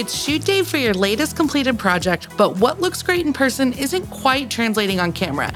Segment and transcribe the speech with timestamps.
[0.00, 4.06] It's shoot day for your latest completed project, but what looks great in person isn't
[4.08, 5.52] quite translating on camera.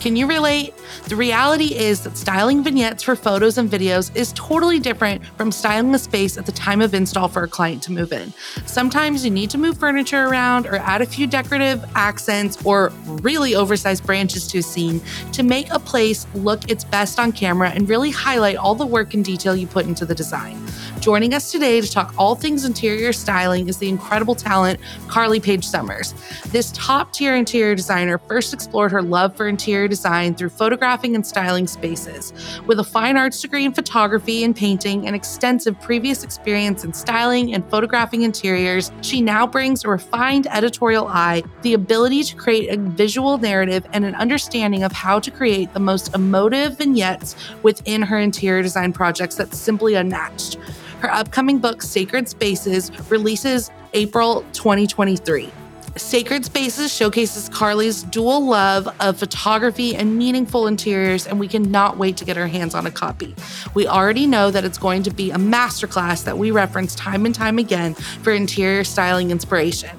[0.00, 0.74] Can you relate?
[1.04, 5.94] The reality is that styling vignettes for photos and videos is totally different from styling
[5.94, 8.32] a space at the time of install for a client to move in.
[8.66, 13.54] Sometimes you need to move furniture around or add a few decorative accents or really
[13.54, 17.88] oversized branches to a scene to make a place look its best on camera and
[17.88, 20.60] really highlight all the work and detail you put into the design.
[21.06, 25.64] Joining us today to talk all things interior styling is the incredible talent Carley Page
[25.64, 26.14] Summers.
[26.48, 31.24] This top tier interior designer first explored her love for interior design through photographing and
[31.24, 32.32] styling spaces.
[32.66, 37.54] With a fine arts degree in photography and painting and extensive previous experience in styling
[37.54, 42.76] and photographing interiors, she now brings a refined editorial eye, the ability to create a
[42.78, 48.18] visual narrative, and an understanding of how to create the most emotive vignettes within her
[48.18, 50.58] interior design projects that's simply unmatched.
[51.00, 55.52] Her upcoming book, Sacred Spaces, releases April 2023.
[55.96, 62.16] Sacred Spaces showcases Carley's dual love of photography and meaningful interiors, and we cannot wait
[62.16, 63.34] to get our hands on a copy.
[63.74, 67.34] We already know that it's going to be a masterclass that we reference time and
[67.34, 69.90] time again for interior styling inspiration.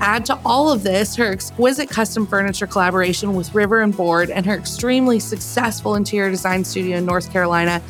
[0.00, 4.44] Add to all of this her exquisite custom furniture collaboration with River and Bord and
[4.44, 7.80] her extremely successful interior design studio in North Carolina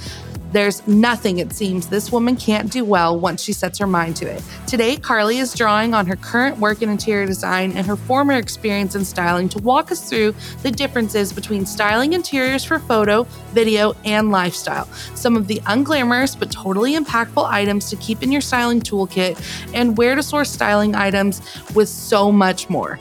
[0.53, 4.27] there's nothing, it seems, this woman can't do well once she sets her mind to
[4.27, 4.43] it.
[4.67, 8.95] Today, Carley is drawing on her current work in interior design and her former experience
[8.95, 14.31] in styling to walk us through the differences between styling interiors for photo, video, and
[14.31, 19.39] lifestyle, some of the unglamorous but totally impactful items to keep in your styling toolkit,
[19.75, 21.43] and where to source styling items
[21.75, 22.99] with so much more.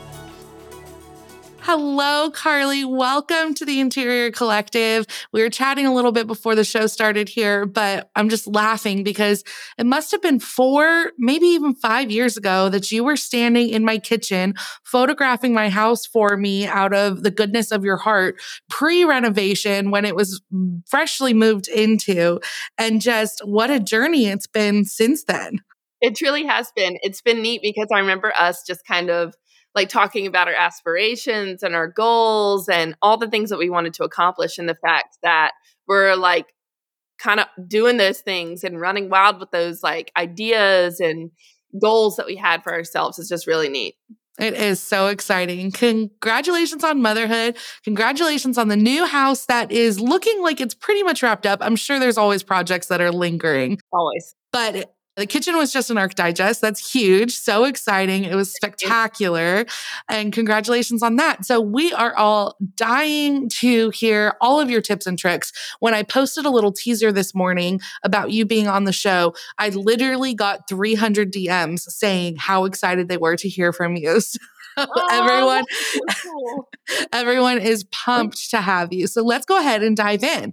[1.68, 2.84] Hello, Carley.
[2.84, 5.04] Welcome to the Interior Collective.
[5.32, 9.02] We were chatting a little bit before the show started here, but I'm just laughing
[9.02, 9.42] because
[9.76, 13.84] it must have been four, maybe even five years ago that you were standing in
[13.84, 14.54] my kitchen
[14.84, 18.40] photographing my house for me out of the goodness of your heart
[18.70, 20.40] pre renovation when it was
[20.88, 22.38] freshly moved into.
[22.78, 25.58] And just what a journey it's been since then.
[26.00, 26.96] It truly has been.
[27.02, 29.34] It's been neat because I remember us just kind of
[29.76, 33.92] like talking about our aspirations and our goals and all the things that we wanted
[33.94, 35.52] to accomplish and the fact that
[35.86, 36.46] we're like
[37.18, 41.30] kind of doing those things and running wild with those like ideas and
[41.80, 43.94] goals that we had for ourselves is just really neat.
[44.38, 45.70] It is so exciting.
[45.72, 47.56] Congratulations on motherhood.
[47.84, 51.60] Congratulations on the new house that is looking like it's pretty much wrapped up.
[51.62, 53.78] I'm sure there's always projects that are lingering.
[53.92, 54.34] Always.
[54.52, 56.60] But the kitchen was just an Arch Digest.
[56.60, 57.34] That's huge.
[57.34, 58.24] So exciting.
[58.24, 59.64] It was spectacular.
[60.08, 61.46] And congratulations on that.
[61.46, 65.52] So we are all dying to hear all of your tips and tricks.
[65.80, 69.70] When I posted a little teaser this morning about you being on the show, I
[69.70, 74.06] literally got 300 DMs saying how excited they were to hear from you.
[74.78, 75.64] Oh, everyone
[76.22, 76.68] cool.
[77.12, 79.06] everyone is pumped to have you.
[79.06, 80.52] So let's go ahead and dive in.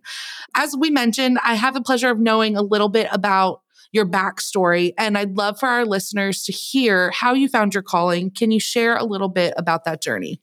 [0.56, 3.64] As we mentioned, I have the pleasure of knowing a little bit about
[3.94, 4.94] your backstory.
[4.98, 8.32] And I'd love for our listeners to hear how you found your calling.
[8.32, 10.42] Can you share a little bit about that journey?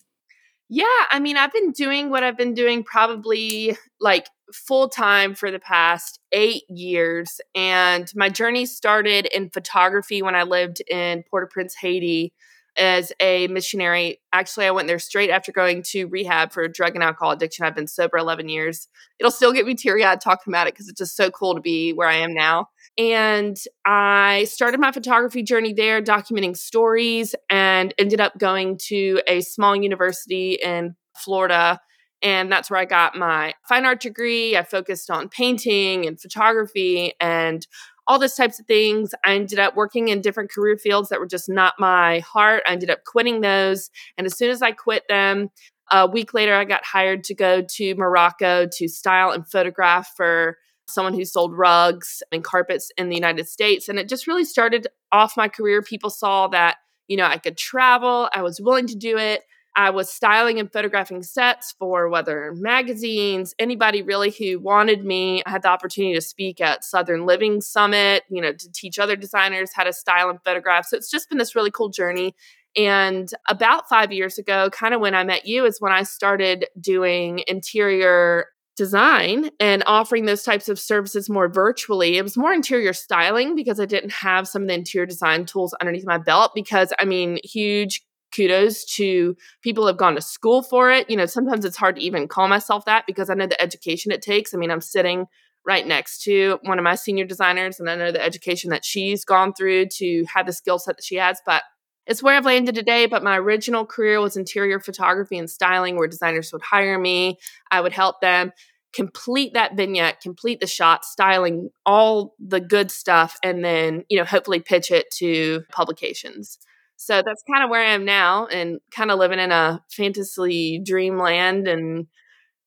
[0.70, 5.50] Yeah, I mean, I've been doing what I've been doing probably like full time for
[5.50, 7.40] the past eight years.
[7.56, 12.32] And my journey started in photography when I lived in Port au Prince, Haiti
[12.76, 14.20] as a missionary.
[14.32, 17.64] Actually, I went there straight after going to rehab for drug and alcohol addiction.
[17.64, 18.88] I've been sober 11 years.
[19.18, 21.60] It'll still get me teary eyed talking about it because it's just so cool to
[21.60, 22.68] be where I am now.
[22.98, 29.40] And I started my photography journey there, documenting stories, and ended up going to a
[29.40, 31.80] small university in Florida.
[32.22, 34.56] And that's where I got my fine art degree.
[34.56, 37.66] I focused on painting and photography and
[38.10, 39.14] all those types of things.
[39.24, 42.64] I ended up working in different career fields that were just not my heart.
[42.66, 43.88] I ended up quitting those.
[44.18, 45.50] And as soon as I quit them,
[45.92, 50.58] a week later, I got hired to go to Morocco to style and photograph for
[50.88, 53.88] someone who sold rugs and carpets in the United States.
[53.88, 55.80] And it just really started off my career.
[55.80, 59.42] People saw that, you know, I could travel, I was willing to do it.
[59.80, 65.42] I was styling and photographing sets for whether magazines, anybody really who wanted me.
[65.46, 69.16] I had the opportunity to speak at Southern Living Summit, you know, to teach other
[69.16, 70.84] designers how to style and photograph.
[70.84, 72.34] So it's just been this really cool journey.
[72.76, 76.66] And about five years ago, kind of when I met you, is when I started
[76.78, 82.18] doing interior design and offering those types of services more virtually.
[82.18, 85.74] It was more interior styling because I didn't have some of the interior design tools
[85.80, 86.52] underneath my belt.
[86.54, 88.02] Because I mean, huge
[88.34, 91.08] kudos to people have gone to school for it.
[91.10, 94.12] You know, sometimes it's hard to even call myself that because I know the education
[94.12, 94.54] it takes.
[94.54, 95.26] I mean, I'm sitting
[95.66, 99.24] right next to one of my senior designers and I know the education that she's
[99.24, 101.62] gone through to have the skill set that she has but
[102.06, 106.08] it's where I've landed today but my original career was interior photography and styling where
[106.08, 107.38] designers would hire me
[107.70, 108.52] I would help them
[108.92, 114.24] complete that vignette complete the shot styling all the good stuff and then you know
[114.24, 116.58] hopefully pitch it to publications
[117.00, 120.78] so that's kind of where I am now and kind of living in a fantasy
[120.84, 122.08] dreamland and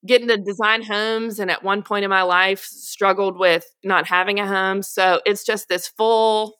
[0.07, 4.39] getting to design homes and at one point in my life struggled with not having
[4.39, 4.81] a home.
[4.81, 6.55] So it's just this full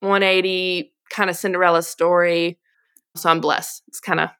[0.00, 2.58] 180 kind of cinderella story.
[3.14, 3.82] So i'm blessed.
[3.88, 4.30] It's kind of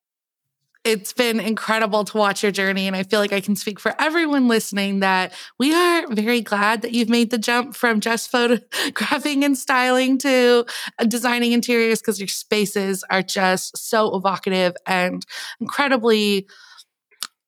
[0.84, 2.86] it's been incredible to watch your journey.
[2.86, 6.82] And I feel like I can speak for everyone listening that we are very glad
[6.82, 10.66] that you've made the jump from just photographing and styling to
[11.06, 15.24] designing interiors because your spaces are just so evocative and
[15.60, 16.46] incredibly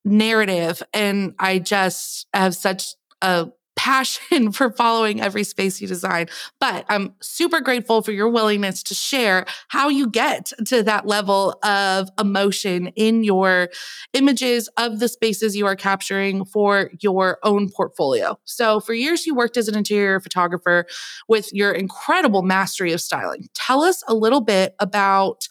[0.05, 0.83] narrative.
[0.93, 3.49] And I just have such a
[3.85, 6.27] passion for following every space you design.
[6.59, 11.59] But I'm super grateful for your willingness to share how you get to that level
[11.63, 13.69] of emotion in your
[14.15, 18.39] images of the spaces you are capturing for your own portfolio.
[18.45, 20.87] So, for years, you worked as an interior photographer
[21.29, 23.49] with your incredible mastery of styling.
[23.53, 25.47] Tell us a little bit about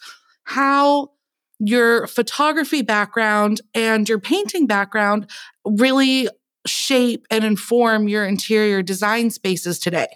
[0.45, 1.11] how
[1.59, 5.29] your photography background and your painting background
[5.63, 6.27] really
[6.65, 10.07] shape and inform your interior design spaces today?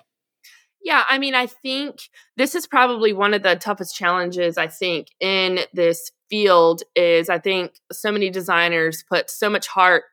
[0.82, 2.00] Yeah, I mean, I think
[2.38, 7.40] this is probably one of the toughest challenges I think in this field is I
[7.40, 10.04] think so many designers put so much heart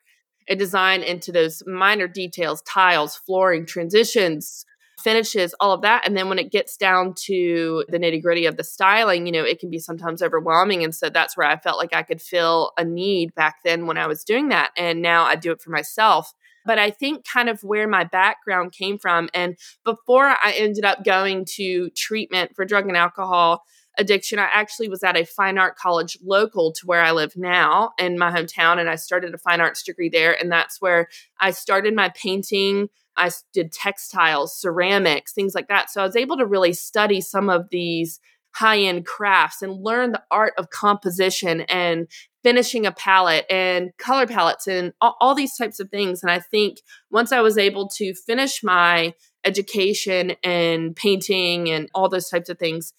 [0.48, 4.66] and design into those minor details, tiles, flooring, transitions,
[5.04, 6.06] finishes, all of that.
[6.06, 9.44] And then when it gets down to the nitty gritty of the styling, you know,
[9.44, 10.82] it can be sometimes overwhelming.
[10.82, 13.98] And so that's where I felt like I could feel a need back then when
[13.98, 14.70] I was doing that.
[14.76, 16.32] And now I do it for myself.
[16.66, 19.28] But I think kind of where my background came from.
[19.34, 23.62] And before I ended up going to treatment for drug and alcohol,
[23.99, 24.38] addiction.
[24.38, 28.19] I actually was at a fine art college local to where I live now in
[28.19, 30.32] my hometown, and I started a fine arts degree there.
[30.38, 31.08] And that's where
[31.41, 35.91] I started my painting I did textiles, ceramics, things like that.
[35.91, 38.20] So I was able to really study some of these
[38.55, 42.06] high end crafts and learn the art of composition and
[42.43, 46.23] finishing a palette and color palettes and all, all, these types of things.
[46.23, 46.79] And I think
[47.11, 49.14] once I was able to finish my
[49.44, 52.93] education and painting and all those types of things,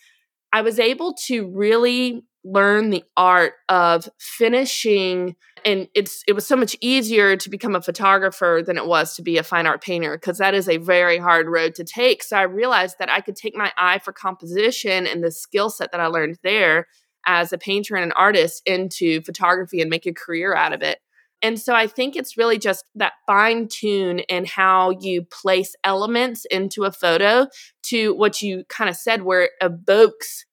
[0.55, 5.35] I was able to really learn the art of finishing
[5.65, 9.21] and it's it was so much easier to become a photographer than it was to
[9.21, 12.23] be a fine art painter because that is a very hard road to take.
[12.23, 15.91] So i realized that i could take my eye for composition and the skill set
[15.91, 16.87] that i learned there
[17.27, 20.99] as a painter and an artist into photography and make a career out of it
[21.41, 26.45] and so i think it's really just that fine tune in how you place elements
[26.51, 27.47] into a photo
[27.83, 30.45] to what you kind of said where it evokes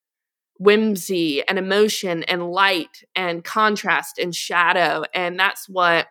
[0.62, 5.02] whimsy and emotion and light and contrast and shadow.
[5.12, 6.06] And that's what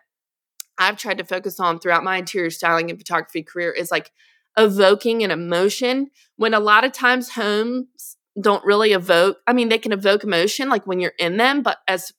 [0.78, 4.10] I've tried to focus on throughout my interior styling and photography career is like
[4.58, 9.78] evoking an emotion when a lot of times homes don't really evoke I mean they
[9.78, 12.12] can evoke emotion like when you're in them but as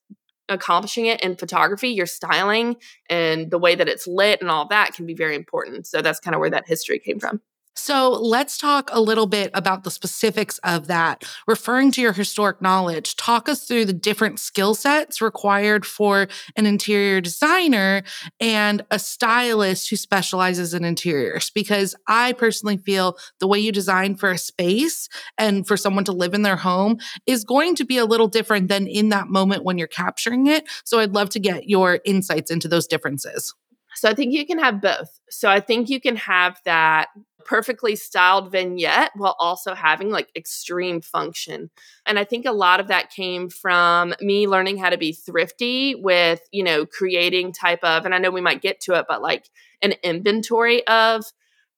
[0.50, 2.75] accomplishing it in photography your styling
[3.10, 5.88] and the way that it's lit and all that can be very important.
[5.88, 7.42] So that's kind of where that history came from
[7.75, 11.23] so let's talk a little bit about the specifics of that.
[11.47, 16.65] Referring to your historic knowledge, talk us through the different skill sets required for an
[16.65, 18.03] interior designer
[18.39, 21.49] and a stylist who specializes in interiors.
[21.49, 26.11] Because I personally feel the way you design for a space and for someone to
[26.11, 29.63] live in their home is going to be a little different than in that moment
[29.63, 30.65] when you're capturing it.
[30.85, 33.53] So I'd love to get your insights into those differences.
[33.95, 35.19] So I think you can have both.
[35.30, 37.09] So I think you can have that
[37.45, 41.69] perfectly styled vignette while also having like extreme function.
[42.06, 45.95] And I think a lot of that came from me learning how to be thrifty
[45.95, 49.21] with, you know, creating type of, and I know we might get to it, but
[49.21, 49.50] like
[49.81, 51.26] an inventory of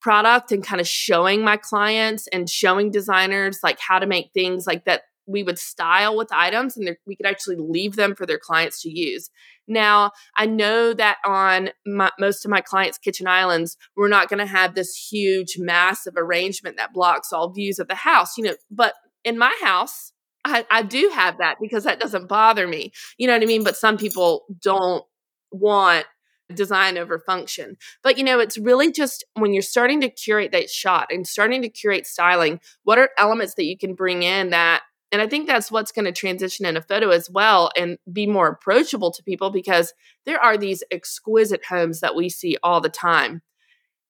[0.02, 4.68] product and kind of showing my clients and showing designers like how to make things
[4.68, 8.40] like that we would style with items and we could actually leave them for their
[8.40, 9.30] clients to use.
[9.68, 14.40] Now, I know that on my, most of my clients' kitchen islands, we're not going
[14.40, 18.56] to have this huge, massive arrangement that blocks all views of the house, you know,
[18.70, 20.12] but in my house,
[20.44, 22.92] I, I do have that because that doesn't bother me.
[23.18, 23.64] You know what I mean?
[23.64, 25.04] But some people don't
[25.52, 26.06] want
[26.54, 27.78] design over function.
[28.04, 31.64] But you know, it's really just when you're starting to curate that shot and starting
[31.64, 35.48] to curate styling, what are elements that you can bring in that and I think
[35.48, 39.24] that's what's going to transition in a photo as well and be more approachable to
[39.24, 39.94] people because
[40.26, 43.42] there are these exquisite homes that we see all the time.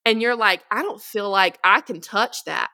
[0.06, 2.70] and you're like, I don't feel like I can touch that.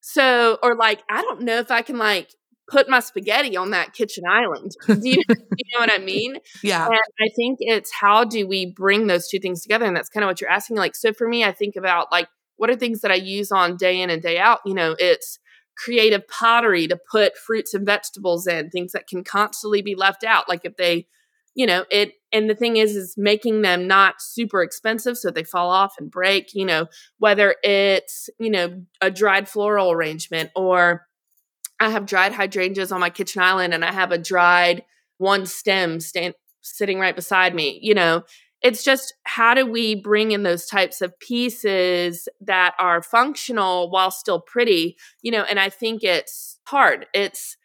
[0.00, 2.30] So, or like, I don't know if I can like
[2.70, 4.72] put my spaghetti on that kitchen island.
[4.86, 6.36] Do you, you know what I mean?
[6.62, 6.86] Yeah.
[6.86, 9.86] And I think it's how do we bring those two things together?
[9.86, 10.76] And that's kind of what you're asking.
[10.76, 13.76] Like, so for me, I think about like, what are things that I use on
[13.76, 14.60] day in and day out?
[14.64, 15.38] You know, it's
[15.76, 20.48] creative pottery to put fruits and vegetables in, things that can constantly be left out.
[20.48, 21.06] Like if they,
[21.54, 25.44] you know, it, and the thing is, is making them not super expensive so they
[25.44, 26.86] fall off and break, you know,
[27.18, 31.06] whether it's, you know, a dried floral arrangement or
[31.80, 34.84] I have dried hydrangeas on my kitchen island and I have a dried
[35.18, 38.22] one stem stand, sitting right beside me, you know,
[38.64, 44.10] it's just how do we bring in those types of pieces that are functional while
[44.10, 44.96] still pretty?
[45.22, 47.06] You know and i think it's hard.
[47.14, 47.56] It's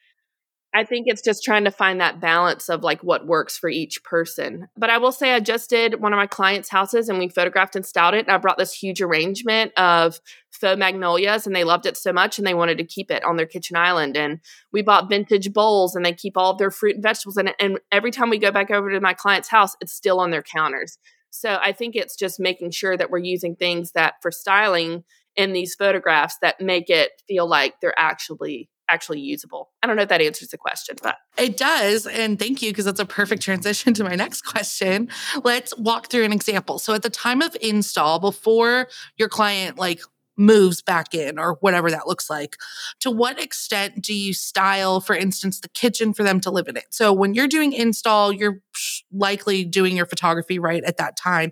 [0.74, 4.04] I think it's just trying to find that balance of like what works for each
[4.04, 4.68] person.
[4.78, 7.76] But I will say, I just did one of my clients' houses and we photographed
[7.76, 8.28] and styled it.
[8.28, 10.20] And I brought this huge arrangement of
[10.52, 13.36] faux magnolias and they loved it so much and they wanted to keep it on
[13.36, 14.16] their kitchen island.
[14.16, 17.48] And we bought vintage bowls and they keep all of their fruit and vegetables in
[17.48, 17.56] it.
[17.60, 20.44] And every time we go back over to my client's house, it's still on their
[20.44, 21.00] counters.
[21.32, 25.04] So I think it's just making sure that we're using things that for styling
[25.36, 29.70] in these photographs that make it feel like they're actually actually usable.
[29.82, 32.08] I don't know if that answers the question, but it does.
[32.08, 35.10] And thank you, because that's a perfect transition to my next question.
[35.44, 36.80] Let's walk through an example.
[36.80, 40.02] So at the time of install, before your client like
[40.40, 42.58] moves back in or whatever that looks like.
[43.02, 46.78] To what extent do you style, for instance, the kitchen for them to live in
[46.78, 46.86] it?
[46.90, 48.62] So when you're doing install, you're
[49.12, 51.52] likely doing your photography right at that time.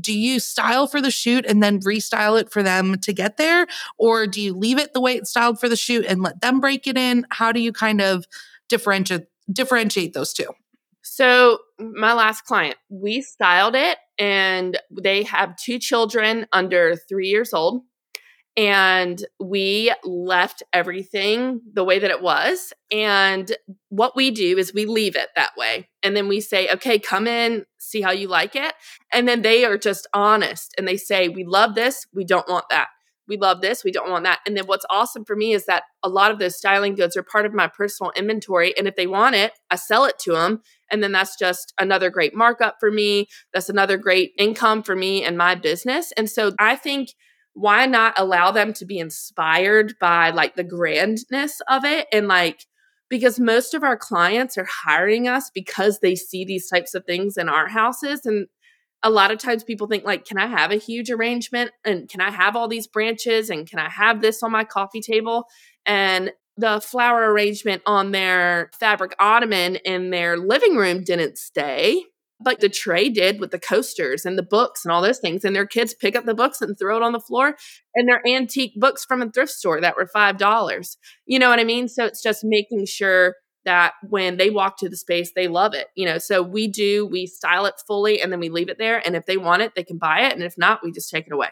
[0.00, 3.66] Do you style for the shoot and then restyle it for them to get there?
[3.96, 6.60] Or do you leave it the way it's styled for the shoot and let them
[6.60, 7.26] break it in?
[7.30, 8.26] How do you kind of
[8.68, 10.48] differentiate differentiate those two?
[11.02, 17.54] So, my last client, we styled it and they have two children under three years
[17.54, 17.82] old
[18.56, 22.72] and we left everything the way that it was.
[22.90, 23.54] And
[23.90, 25.88] what we do is we leave it that way.
[26.02, 28.74] And then we say, okay, come in, see how you like it.
[29.12, 32.64] And then they are just honest and they say, we love this, we don't want
[32.70, 32.88] that.
[33.28, 34.38] We love this, we don't want that.
[34.46, 37.24] And then what's awesome for me is that a lot of those styling goods are
[37.24, 38.72] part of my personal inventory.
[38.78, 40.62] And if they want it, I sell it to them.
[40.90, 43.26] And then that's just another great markup for me.
[43.52, 46.12] That's another great income for me and my business.
[46.16, 47.10] And so I think
[47.56, 52.06] why not allow them to be inspired by like the grandness of it?
[52.12, 52.66] And like
[53.08, 57.38] because most of our clients are hiring us because they see these types of things
[57.38, 58.46] in our houses and
[59.02, 61.70] a lot of times people think like can i have a huge arrangement?
[61.82, 63.48] And can i have all these branches?
[63.48, 65.46] And can i have this on my coffee table?
[65.86, 72.04] And the flower arrangement on their fabric ottoman in their living room didn't stay
[72.40, 75.44] but the tray did with the coasters and the books and all those things.
[75.44, 77.56] And their kids pick up the books and throw it on the floor.
[77.94, 80.96] And they're antique books from a thrift store that were $5.
[81.26, 81.88] You know what I mean?
[81.88, 85.88] So it's just making sure that when they walk to the space, they love it.
[85.96, 89.04] You know, so we do, we style it fully and then we leave it there.
[89.04, 90.32] And if they want it, they can buy it.
[90.32, 91.48] And if not, we just take it away.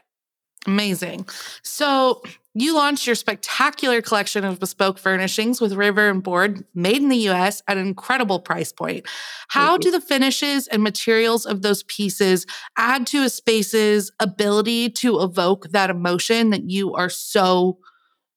[0.67, 1.27] Amazing.
[1.63, 2.23] So
[2.55, 7.29] you launched your spectacular collection of bespoke furnishings with River and Bord made in the
[7.29, 9.07] US at an incredible price point.
[9.49, 12.47] How do the finishes and materials of those pieces
[12.79, 17.79] add to a space's ability to evoke that emotion that you are so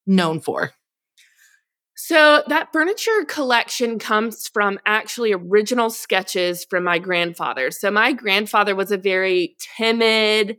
[0.07, 0.71] known for?
[1.99, 7.71] So, that furniture collection comes from actually original sketches from my grandfather.
[7.71, 10.57] So, my grandfather was a very timid,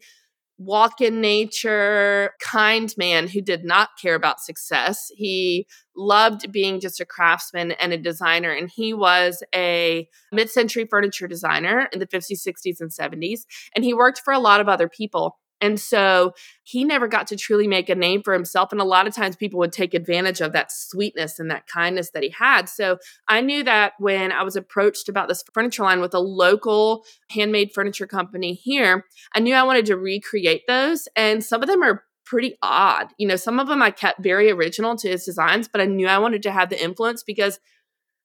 [0.59, 5.11] walk in nature, kind man who did not care about success.
[5.15, 8.51] He loved being just a craftsman and a designer.
[8.51, 13.43] And he was a mid century furniture designer in the 50s, 60s, and 70s.
[13.75, 15.39] And he worked for a lot of other people.
[15.61, 18.73] And so he never got to truly make a name for himself.
[18.73, 22.11] And a lot of times people would take advantage of that sweetness and that kindness
[22.11, 22.69] that he had.
[22.69, 27.05] So I knew that when I was approached about this furniture line with a local
[27.31, 31.09] handmade furniture company here, I knew I wanted to recreate those.
[31.17, 33.09] And some of them are pretty odd.
[33.17, 36.07] You know, some of them I kept very original to his designs, but I knew
[36.07, 37.59] I wanted to have the influence because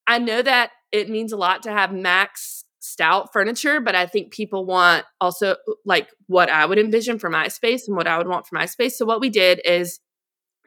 [0.06, 4.32] I know that it means a lot to have Max stout furniture, but I think
[4.32, 8.28] people want also like what I would envision for my space and what I would
[8.28, 8.98] want for my space.
[8.98, 10.00] So what we did is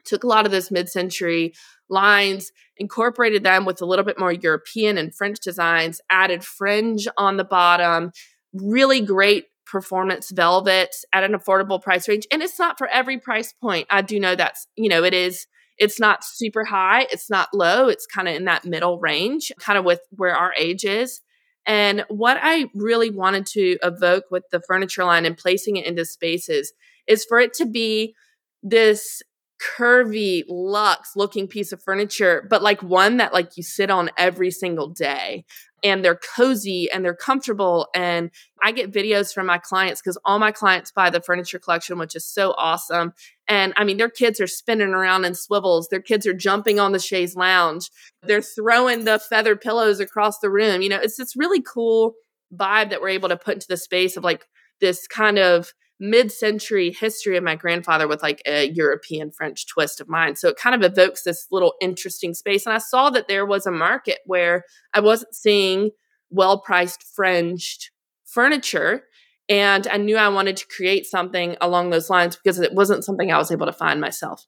[0.04, 1.54] took a lot of those mid-century
[1.88, 7.36] lines, incorporated them with a little bit more European and French designs, added fringe on
[7.36, 8.10] the bottom,
[8.52, 12.26] really great performance velvet at an affordable price range.
[12.32, 13.86] And it's not for every price point.
[13.90, 15.46] I do know that's, you know, it is
[15.76, 19.78] it's not super high, it's not low, it's kind of in that middle range, kind
[19.78, 21.20] of with where our age is.
[21.68, 26.06] And what I really wanted to evoke with the furniture line and placing it into
[26.06, 26.72] spaces
[27.06, 28.14] is for it to be
[28.62, 29.22] this
[29.60, 34.52] curvy luxe looking piece of furniture but like one that like you sit on every
[34.52, 35.44] single day
[35.82, 38.30] and they're cozy and they're comfortable and
[38.62, 42.16] i get videos from my clients because all my clients buy the furniture collection which
[42.16, 43.12] is so awesome
[43.48, 46.92] and i mean their kids are spinning around in swivels their kids are jumping on
[46.92, 47.90] the chaise lounge
[48.22, 52.14] they're throwing the feather pillows across the room you know it's this really cool
[52.54, 54.46] vibe that we're able to put into the space of like
[54.80, 60.08] this kind of mid-century history of my grandfather with like a European French twist of
[60.08, 60.36] mine.
[60.36, 62.66] So it kind of evokes this little interesting space.
[62.66, 64.64] And I saw that there was a market where
[64.94, 65.90] I wasn't seeing
[66.30, 67.90] well-priced fringed
[68.24, 69.04] furniture.
[69.48, 73.32] And I knew I wanted to create something along those lines because it wasn't something
[73.32, 74.44] I was able to find myself.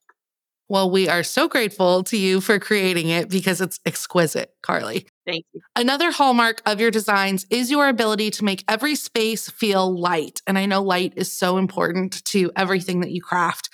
[0.70, 5.08] Well, we are so grateful to you for creating it because it's exquisite, Carley.
[5.26, 5.62] Thank you.
[5.74, 10.42] Another hallmark of your designs is your ability to make every space feel light.
[10.46, 13.68] And I know light is so important to everything that you craft.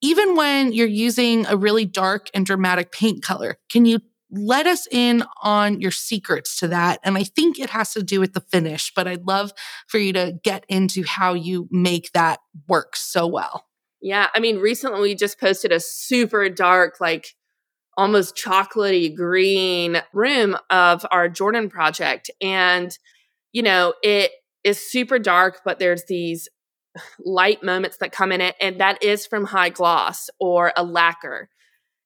[0.00, 3.98] Even when you're using a really dark and dramatic paint color, can you
[4.30, 7.00] let us in on your secrets to that?
[7.04, 9.52] And I think it has to do with the finish, but I'd love
[9.88, 13.66] for you to get into how you make that work so well.
[14.00, 17.34] Yeah, I mean, recently we just posted a super dark, like
[17.96, 22.30] almost chocolatey green room of our Jordan project.
[22.40, 22.96] And,
[23.52, 24.30] you know, it
[24.64, 26.48] is super dark, but there's these
[27.18, 28.56] light moments that come in it.
[28.60, 31.50] And that is from high gloss or a lacquer.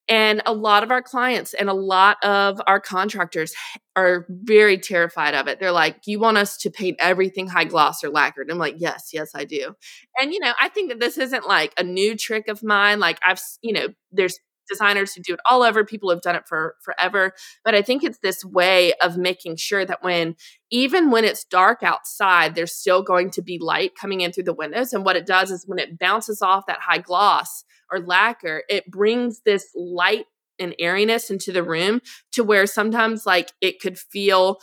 [0.09, 3.55] And a lot of our clients and a lot of our contractors
[3.97, 5.61] are very terrified of it.
[5.61, 8.51] They're like, You want us to paint everything high gloss or lacquered?
[8.51, 9.75] I'm like, Yes, yes, I do.
[10.19, 13.01] And, you know, I think that this isn't like a new trick of mine.
[13.01, 16.47] Like, I've, you know, there's designers who do it all over people have done it
[16.47, 17.33] for forever
[17.65, 20.35] but i think it's this way of making sure that when
[20.71, 24.55] even when it's dark outside there's still going to be light coming in through the
[24.55, 28.65] windows and what it does is when it bounces off that high gloss or lacquer,
[28.69, 30.27] it brings this light
[30.59, 32.01] and airiness into the room
[32.33, 34.59] to where sometimes like it could feel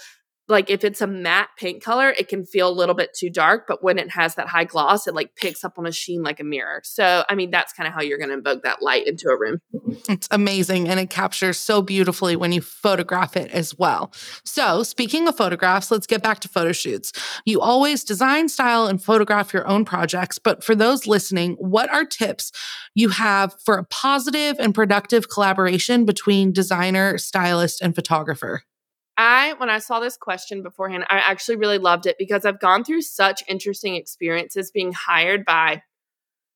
[0.51, 3.65] like if it's a matte paint color, it can feel a little bit too dark,
[3.67, 6.39] but when it has that high gloss, it like picks up on a sheen like
[6.39, 6.81] a mirror.
[6.83, 9.39] So, I mean, that's kind of how you're going to invoke that light into a
[9.39, 9.61] room.
[10.09, 14.11] It's amazing and it captures so beautifully when you photograph it as well.
[14.43, 17.13] So, speaking of photographs, let's get back to photo shoots.
[17.45, 22.05] You always design, style, and photograph your own projects, but for those listening, what are
[22.05, 22.51] tips
[22.93, 28.63] you have for a positive and productive collaboration between designer, stylist, and photographer?
[29.21, 32.83] I, when I saw this question beforehand, I actually really loved it because I've gone
[32.83, 35.83] through such interesting experiences being hired by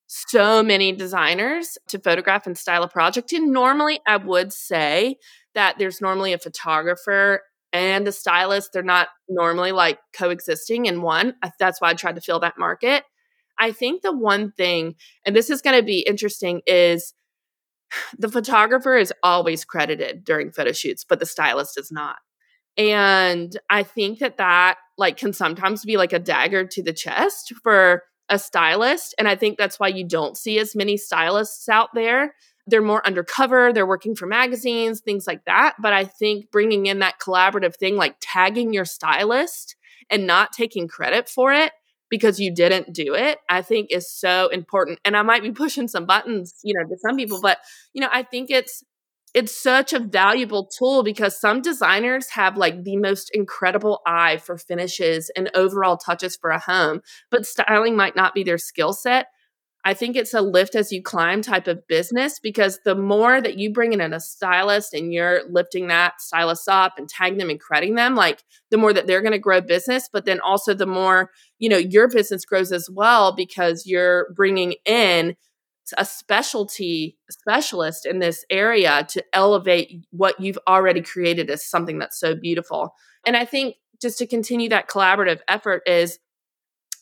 [0.08, 3.32] so many designers to photograph and style a project.
[3.34, 5.18] And normally I would say
[5.54, 8.72] that there's normally a photographer and a stylist.
[8.74, 11.36] They're not normally like coexisting in one.
[11.60, 13.04] That's why I tried to fill that market.
[13.60, 17.14] I think the one thing, and this is going to be interesting, is
[18.18, 22.16] the photographer is always credited during photo shoots, but the stylist is not.
[22.78, 27.54] And I think that that like can sometimes be like a dagger to the chest
[27.64, 29.14] for a stylist.
[29.18, 32.34] And I think that's why you don't see as many stylists out there.
[32.68, 35.76] They're more undercover, they're working for magazines, things like that.
[35.80, 39.76] But I think bringing in that collaborative thing, like tagging your stylist
[40.10, 41.72] and not taking credit for it
[42.10, 45.00] because you didn't do it, I think is so important.
[45.06, 47.60] And I might be pushing some buttons, you know, to some people, but,
[47.94, 48.84] you know, I think it's
[49.36, 54.58] it's such a valuable tool because some designers have like the most incredible eye for
[54.58, 59.28] finishes and overall touches for a home, but styling might not be their skill set.
[59.84, 63.60] I think it's a lift as you climb type of business because the more that
[63.60, 67.60] you bring in a stylist and you're lifting that stylist up and tagging them and
[67.60, 70.88] crediting them, like the more that they're going to grow business, but then also the
[70.88, 75.36] more, you know, your business grows as well because you're bringing in
[75.98, 82.20] a specialty specialist in this area to elevate what you've already created as something that's
[82.20, 82.94] so beautiful.
[83.26, 86.20] And I think just to continue that collaborative effort is,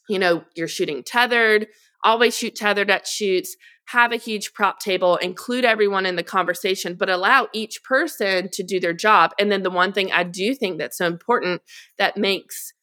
[0.09, 1.67] you know, you're shooting tethered,
[2.03, 6.95] always shoot tethered at shoots, have a huge prop table, include everyone in the conversation,
[6.95, 9.31] but allow each person to do their job.
[9.39, 11.61] And then the one thing I do think that's so important
[11.97, 12.73] that makes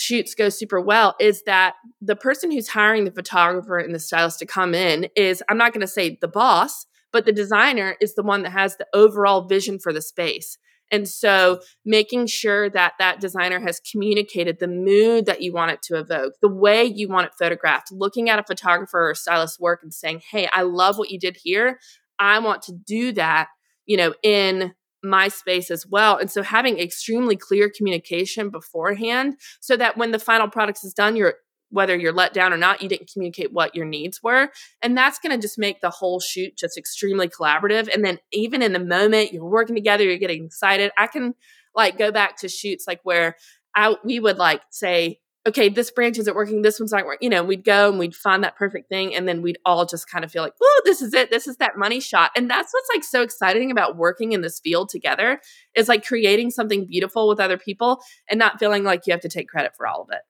[0.00, 4.38] shoots go super well is that the person who's hiring the photographer and the stylist
[4.38, 8.14] to come in is I'm not going to say the boss, but the designer is
[8.14, 10.56] the one that has the overall vision for the space.
[10.92, 15.82] And so making sure that that designer has communicated the mood that you want it
[15.82, 19.80] to evoke, the way you want it photographed, looking at a photographer or stylist work
[19.82, 21.78] and saying, "Hey, I love what you did here.
[22.18, 23.48] I want to do that,
[23.86, 26.16] you know, in my space as well.
[26.16, 31.16] And so having extremely clear communication beforehand so that when the final product is done,
[31.16, 31.34] you're
[31.70, 34.50] whether you're let down or not, you didn't communicate what your needs were.
[34.82, 37.88] And that's going to just make the whole shoot just extremely collaborative.
[37.94, 40.90] And then even in the moment you're working together, you're getting excited.
[40.98, 41.34] I can
[41.74, 43.36] like go back to shoots like where
[43.74, 47.26] I we would like say, okay, this branch isn't working, this one's not working.
[47.26, 50.08] You know, we'd go and we'd find that perfect thing, and then we'd all just
[50.08, 52.30] kind of feel like, oh, this is it, this is that money shot.
[52.36, 55.40] And that's what's like so exciting about working in this field together
[55.74, 59.28] is like creating something beautiful with other people and not feeling like you have to
[59.28, 60.20] take credit for all of it.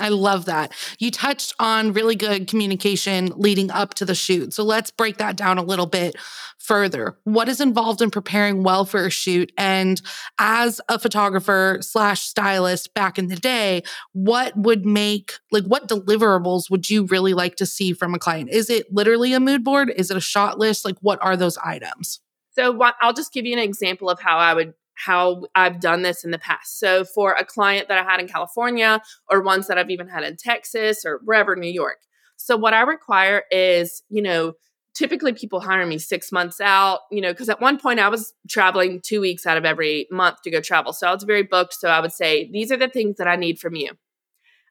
[0.00, 0.72] I love that.
[0.98, 4.54] You touched on really good communication leading up to the shoot.
[4.54, 6.16] So let's break that down a little bit
[6.58, 7.18] further.
[7.24, 9.52] What is involved in preparing well for a shoot?
[9.58, 10.00] And
[10.38, 16.70] as a photographer slash stylist back in the day, what would make, like, what deliverables
[16.70, 18.48] would you really like to see from a client?
[18.50, 19.92] Is it literally a mood board?
[19.94, 20.86] Is it a shot list?
[20.86, 22.20] Like, what are those items?
[22.54, 26.24] So I'll just give you an example of how I would how I've done this
[26.24, 26.78] in the past.
[26.78, 29.00] So for a client that I had in California
[29.30, 31.98] or ones that I've even had in Texas or wherever, New York.
[32.36, 34.54] So what I require is, you know,
[34.94, 38.34] typically people hire me six months out, you know, because at one point I was
[38.48, 40.92] traveling two weeks out of every month to go travel.
[40.92, 41.74] So I was very booked.
[41.74, 43.92] So I would say, these are the things that I need from you.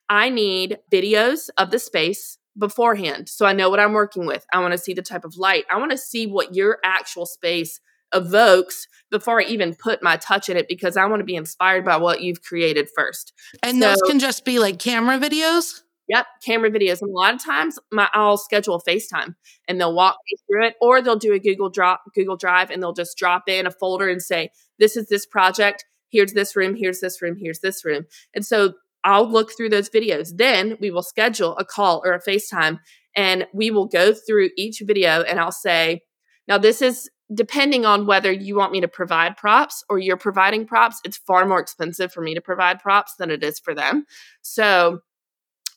[0.10, 3.29] I need videos of the space beforehand.
[3.29, 4.45] So I know what I'm working with.
[4.53, 5.63] I want to see the type of light.
[5.71, 7.79] I want to see what your actual space
[8.13, 11.84] evokes before I even put my touch in it because I want to be inspired
[11.86, 13.34] by what you've created first.
[13.62, 15.82] And so, those can just be like camera videos?
[16.08, 17.02] Yep, camera videos.
[17.02, 19.36] And a lot of times my, I'll schedule FaceTime
[19.67, 22.82] and they'll walk me through it or they'll do a Google drop Google Drive and
[22.82, 26.76] they'll just drop in a folder and say, This is this project, here's this room,
[26.76, 28.06] here's this room, here's this room.
[28.34, 30.36] And so I'll look through those videos.
[30.36, 32.80] Then we will schedule a call or a FaceTime
[33.15, 36.02] and we will go through each video and I'll say,
[36.47, 40.65] now this is depending on whether you want me to provide props or you're providing
[40.65, 44.06] props, it's far more expensive for me to provide props than it is for them.
[44.41, 45.00] So,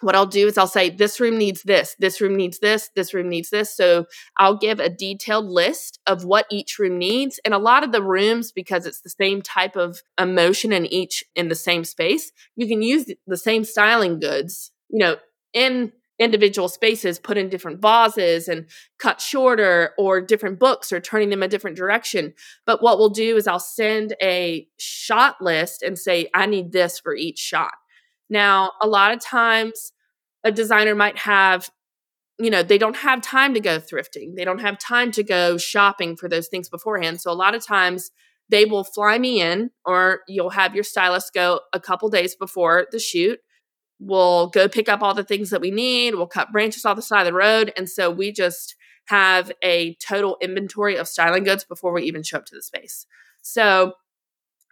[0.00, 3.14] what I'll do is I'll say, this room needs this, this room needs this, this
[3.14, 3.74] room needs this.
[3.74, 4.06] So,
[4.38, 7.38] I'll give a detailed list of what each room needs.
[7.44, 11.24] And a lot of the rooms, because it's the same type of emotion in each
[11.36, 15.16] in the same space, you can use the same styling goods, you know,
[15.52, 18.66] in individual spaces put in different vases and
[18.98, 22.32] cut shorter or different books or turning them a different direction.
[22.66, 26.98] But what we'll do is I'll send a shot list and say, I need this
[26.98, 27.72] for each shot.
[28.30, 29.92] Now, a lot of times
[30.44, 31.70] a designer might have,
[32.38, 35.56] you know, they don't have time to go thrifting, they don't have time to go
[35.58, 37.20] shopping for those things beforehand.
[37.20, 38.10] So a lot of times,
[38.50, 42.86] they will fly me in, or you'll have your stylist go a couple days before
[42.92, 43.40] the shoot
[43.98, 46.14] We'll go pick up all the things that we need.
[46.14, 47.72] We'll cut branches off the side of the road.
[47.76, 48.74] And so we just
[49.06, 53.06] have a total inventory of styling goods before we even show up to the space.
[53.42, 53.92] So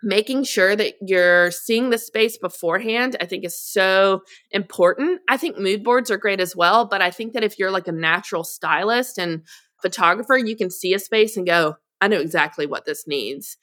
[0.02, 5.20] making sure that you're seeing the space beforehand, I think is so important.
[5.28, 6.86] I think mood boards are great as well.
[6.86, 9.42] But I think that if you're like a natural stylist and
[9.80, 13.56] photographer, you can see a space and go, I know exactly what this needs.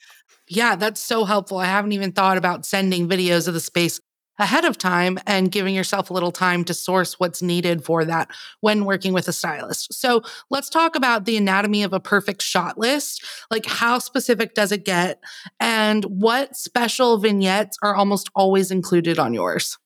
[0.47, 1.57] Yeah, that's so helpful.
[1.57, 3.99] I haven't even thought about sending videos of the space
[4.39, 8.31] ahead of time and giving yourself a little time to source what's needed for that
[8.61, 9.93] when working with a stylist.
[9.93, 13.23] So let's talk about the anatomy of a perfect shot list.
[13.51, 15.19] Like, how specific does it get?
[15.59, 19.77] And what special vignettes are almost always included on yours?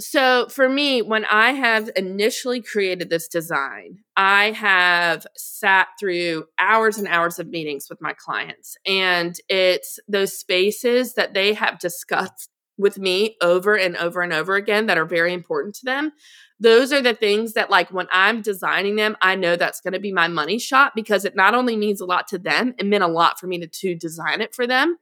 [0.00, 6.96] So, for me, when I have initially created this design, I have sat through hours
[6.96, 8.76] and hours of meetings with my clients.
[8.86, 12.48] And it's those spaces that they have discussed
[12.78, 16.12] with me over and over and over again that are very important to them.
[16.58, 20.00] Those are the things that, like, when I'm designing them, I know that's going to
[20.00, 23.02] be my money shot because it not only means a lot to them, it meant
[23.02, 24.96] a lot for me to, to design it for them.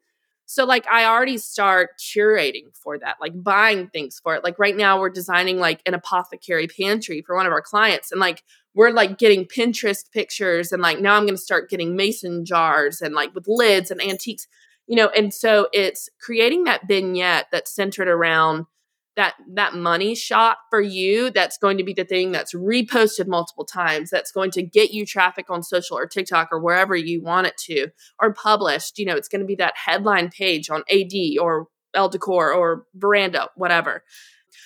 [0.47, 4.43] So, like, I already start curating for that, like buying things for it.
[4.43, 8.11] Like, right now, we're designing like an apothecary pantry for one of our clients.
[8.11, 8.43] And like,
[8.75, 10.73] we're like getting Pinterest pictures.
[10.73, 14.01] And like, now I'm going to start getting mason jars and like with lids and
[14.01, 14.47] antiques
[14.91, 18.67] you know and so it's creating that vignette that's centered around
[19.15, 23.65] that that money shot for you that's going to be the thing that's reposted multiple
[23.65, 27.47] times that's going to get you traffic on social or TikTok or wherever you want
[27.47, 27.89] it to
[28.21, 32.09] or published you know it's going to be that headline page on AD or Elle
[32.09, 34.05] Decor or Veranda whatever.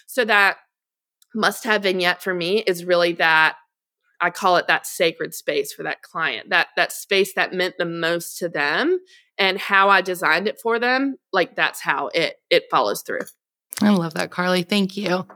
[0.07, 0.57] So that
[1.35, 3.57] must have vignette for me is really that
[4.21, 7.85] I call it that sacred space for that client that that space that meant the
[7.85, 9.01] most to them
[9.39, 13.27] and how I designed it for them, like that's how it it follows through.
[13.81, 14.63] I love that, Carley.
[14.63, 15.27] Thank you.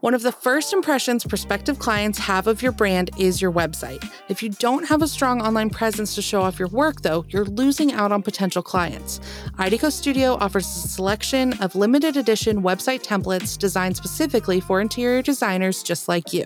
[0.00, 4.08] One of the first impressions prospective clients have of your brand is your website.
[4.28, 7.46] If you don't have a strong online presence to show off your work, though, you're
[7.46, 9.18] losing out on potential clients.
[9.58, 15.82] IDCO Studio offers a selection of limited edition website templates designed specifically for interior designers
[15.82, 16.44] just like you.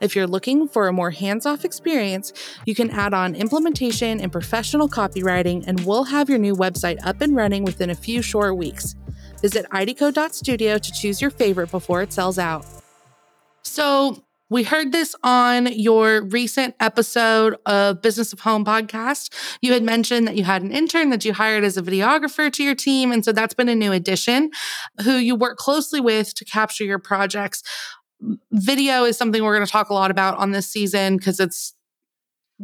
[0.00, 2.32] If you're looking for a more hands off experience,
[2.66, 7.20] you can add on implementation and professional copywriting, and we'll have your new website up
[7.20, 8.96] and running within a few short weeks.
[9.40, 12.66] Visit IDCO.studio to choose your favorite before it sells out.
[13.68, 19.30] So, we heard this on your recent episode of Business of Home podcast.
[19.60, 22.64] You had mentioned that you had an intern that you hired as a videographer to
[22.64, 23.12] your team.
[23.12, 24.50] And so that's been a new addition
[25.04, 27.62] who you work closely with to capture your projects.
[28.50, 31.74] Video is something we're going to talk a lot about on this season because it's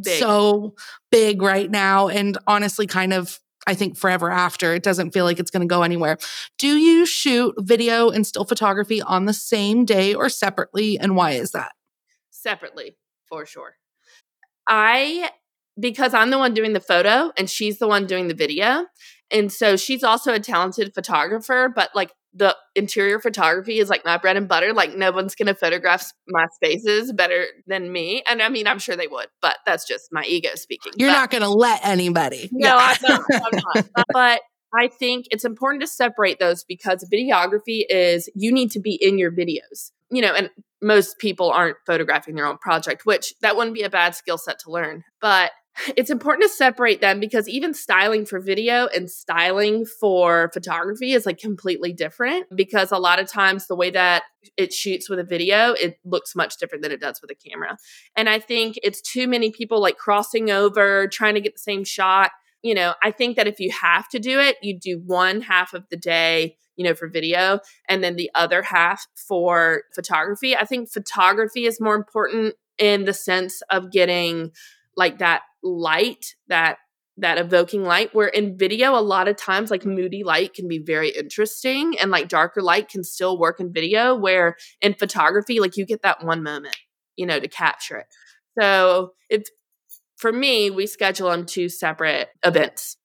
[0.01, 0.19] big.
[0.19, 0.75] so
[1.11, 4.75] big right now and honestly kind of I think forever after.
[4.75, 6.19] It doesn't feel like it's going to go anywhere.
[6.59, 10.99] Do you shoot video and still photography on the same day or separately?
[10.99, 11.73] And why is that?
[12.31, 12.97] Separately,
[13.27, 13.77] for sure.
[14.69, 15.31] I,
[15.79, 18.87] because I'm the one doing the photo and she's the one doing the video.
[19.31, 24.19] And so she's also a talented photographer, but like the interior photography is like my
[24.19, 24.73] bread and butter.
[24.73, 28.25] Like no one's going to photograph my spaces better than me.
[28.29, 30.93] And I mean, I'm sure they would, but that's just my ego speaking.
[30.97, 32.49] You're but, not going to let anybody.
[32.53, 32.97] No, yeah.
[33.03, 34.07] I'm, not, I'm not.
[34.13, 34.41] but
[34.77, 39.19] I think it's important to separate those because videography is you need to be in
[39.19, 39.93] your videos.
[40.11, 40.51] You know, and
[40.83, 44.59] most people aren't photographing their own project, which that wouldn't be a bad skill set
[44.61, 45.03] to learn.
[45.21, 45.53] But
[45.97, 51.27] it's important to separate them because even styling for video and styling for photography is
[51.27, 54.25] like completely different because a lot of times the way that
[54.57, 57.77] it shoots with a video it looks much different than it does with a camera.
[58.17, 61.85] And i think it's too many people like crossing over trying to get the same
[61.85, 62.31] shot.
[62.63, 65.75] You know i think that if you have to do it you do one half
[65.75, 70.57] of the day you know for video and then the other half for photography.
[70.57, 74.51] I think photography is more important in the sense of getting
[74.97, 76.77] like that light that
[77.17, 80.79] that evoking light where in video a lot of times like moody light can be
[80.79, 85.77] very interesting and like darker light can still work in video where in photography like
[85.77, 86.77] you get that one moment
[87.17, 88.07] you know to capture it.
[88.59, 89.51] So it's
[90.17, 92.97] for me we schedule them two separate events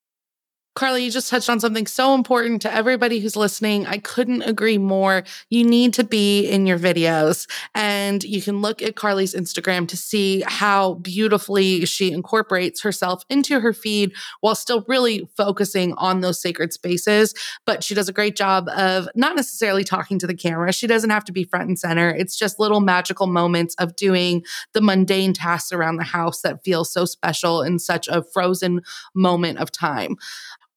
[0.79, 3.85] Carley, you just touched on something so important to everybody who's listening.
[3.85, 5.25] I couldn't agree more.
[5.49, 7.49] You need to be in your videos.
[7.75, 13.59] And you can look at Carley's Instagram to see how beautifully she incorporates herself into
[13.59, 17.33] her feed while still really focusing on those sacred spaces.
[17.65, 20.71] But she does a great job of not necessarily talking to the camera.
[20.71, 22.09] She doesn't have to be front and center.
[22.09, 26.85] It's just little magical moments of doing the mundane tasks around the house that feel
[26.85, 28.79] so special in such a frozen
[29.13, 30.15] moment of time.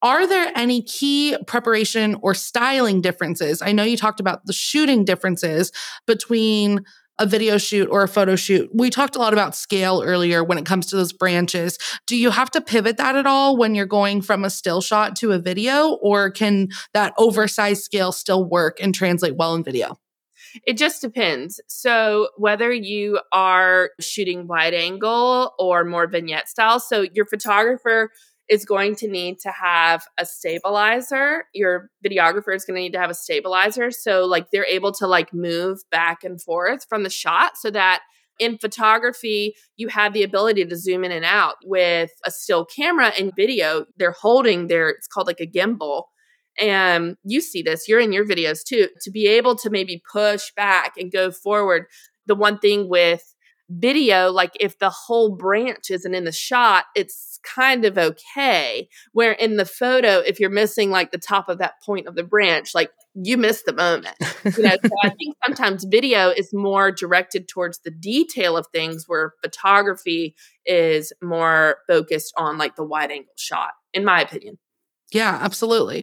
[0.02, 3.62] Are there any key preparation or styling differences?
[3.62, 5.70] I know you talked about the shooting differences
[6.08, 6.84] between
[7.20, 8.68] a video shoot or a photo shoot.
[8.74, 11.78] We talked a lot about scale earlier when it comes to those branches.
[12.08, 15.14] Do you have to pivot that at all when you're going from a still shot
[15.16, 19.98] to a video, or can that oversized scale still work and translate well in video?
[20.66, 21.60] It just depends.
[21.68, 28.10] So, whether you are shooting wide angle or more vignette style, so your photographer
[28.52, 31.44] is going to need to have a stabilizer.
[31.54, 33.90] Your videographer is going to need to have a stabilizer.
[33.90, 38.02] So, like, they're able to like move back and forth from the shot so that
[38.38, 43.12] in photography, you have the ability to zoom in and out with a still camera
[43.18, 43.86] and video.
[43.96, 46.04] They're holding their, it's called like a gimbal.
[46.60, 50.52] And you see this, you're in your videos too, to be able to maybe push
[50.54, 51.86] back and go forward.
[52.26, 53.34] The one thing with
[53.78, 58.88] video, like if the whole branch isn't in the shot, it's kind of okay.
[59.12, 62.24] Where in the photo, if you're missing like the top of that point of the
[62.24, 64.16] branch, like you miss the moment.
[64.56, 69.04] You know, so I think sometimes video is more directed towards the detail of things,
[69.06, 74.58] where photography is more focused on like the wide angle shot, in my opinion.
[75.12, 76.02] Yeah, absolutely.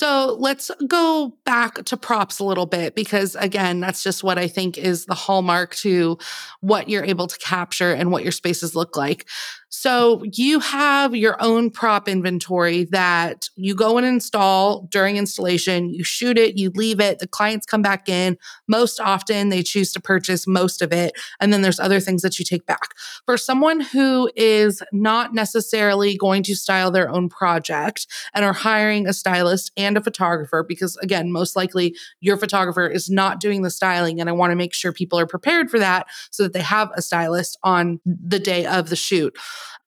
[0.00, 4.48] So let's go back to props a little bit because, again, that's just what I
[4.48, 6.16] think is the hallmark to
[6.62, 9.28] what you're able to capture and what your spaces look like.
[9.72, 15.90] So you have your own prop inventory that you go and install during installation.
[15.90, 17.20] You shoot it, you leave it.
[17.20, 18.36] The clients come back in.
[18.66, 21.12] Most often they choose to purchase most of it.
[21.40, 22.94] And then there's other things that you take back.
[23.26, 29.06] For someone who is not necessarily going to style their own project and are hiring
[29.06, 33.70] a stylist and a photographer, because again, most likely your photographer is not doing the
[33.70, 34.20] styling.
[34.20, 36.90] And I want to make sure people are prepared for that so that they have
[36.94, 39.36] a stylist on the day of the shoot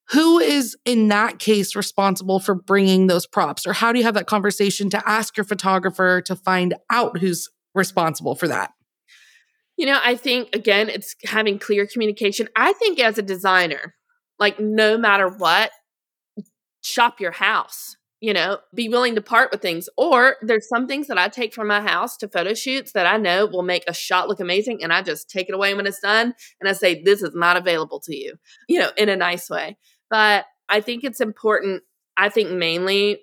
[0.10, 4.14] who is in that case responsible for bringing those props or how do you have
[4.14, 8.72] that conversation to ask your photographer to find out who's responsible for that
[9.78, 12.50] You know, I think again, it's having clear communication.
[12.56, 13.96] I think as a designer,
[14.40, 15.72] like no matter what,
[16.82, 19.90] shop your house you know, be willing to part with things.
[19.98, 23.18] Or there's some things that I take from my house to photo shoots that I
[23.18, 24.82] know will make a shot look amazing.
[24.82, 26.34] And I just take it away when it's done.
[26.62, 28.36] And I say, this is not available to you,
[28.70, 29.78] you know, in a nice way.
[30.10, 31.84] But I think it's important.
[32.16, 33.20] I think mainly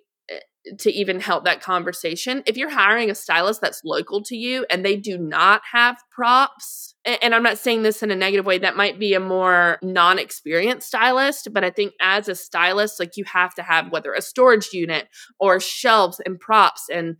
[0.78, 2.42] to even help that conversation.
[2.46, 6.94] If you're hiring a stylist that's local to you and they do not have props,
[7.04, 10.18] and I'm not saying this in a negative way, that might be a more non
[10.18, 11.48] experienced stylist.
[11.52, 15.08] But I think as a stylist, like you have to have whether a storage unit
[15.38, 17.16] or shelves and props and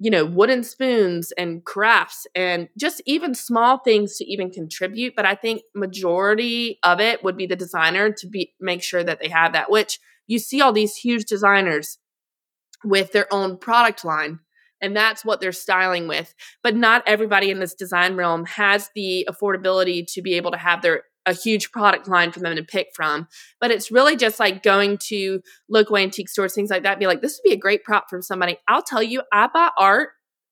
[0.00, 5.26] you know wooden spoons and crafts and just even small things to even contribute but
[5.26, 9.28] i think majority of it would be the designer to be make sure that they
[9.28, 11.98] have that which you see all these huge designers
[12.84, 14.40] with their own product line
[14.80, 19.26] and that's what they're styling with but not everybody in this design realm has the
[19.28, 22.88] affordability to be able to have their a huge product line for them to pick
[22.94, 23.28] from
[23.60, 27.20] but it's really just like going to local antique stores things like that be like
[27.20, 28.56] this would be a great prop from somebody.
[28.68, 30.10] I'll tell you i buy art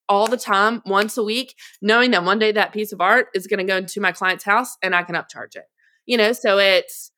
[0.09, 3.47] all the time once a week knowing that one day that piece of art is
[3.47, 5.65] going to go into my client's house and i can upcharge it
[6.07, 7.13] you know so it's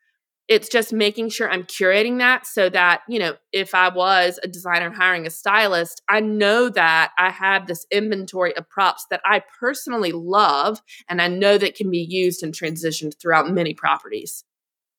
[0.51, 4.49] it's just making sure I'm curating that so that, you know, if I was a
[4.49, 9.45] designer hiring a stylist, I know that I have this inventory of props that I
[9.61, 14.43] personally love and I know that can be used and transitioned throughout many properties.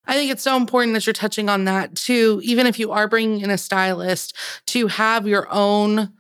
[0.06, 3.10] I think it's so important that you're touching on that too, even if you are
[3.10, 4.34] bringing in a stylist
[4.68, 6.14] to have your own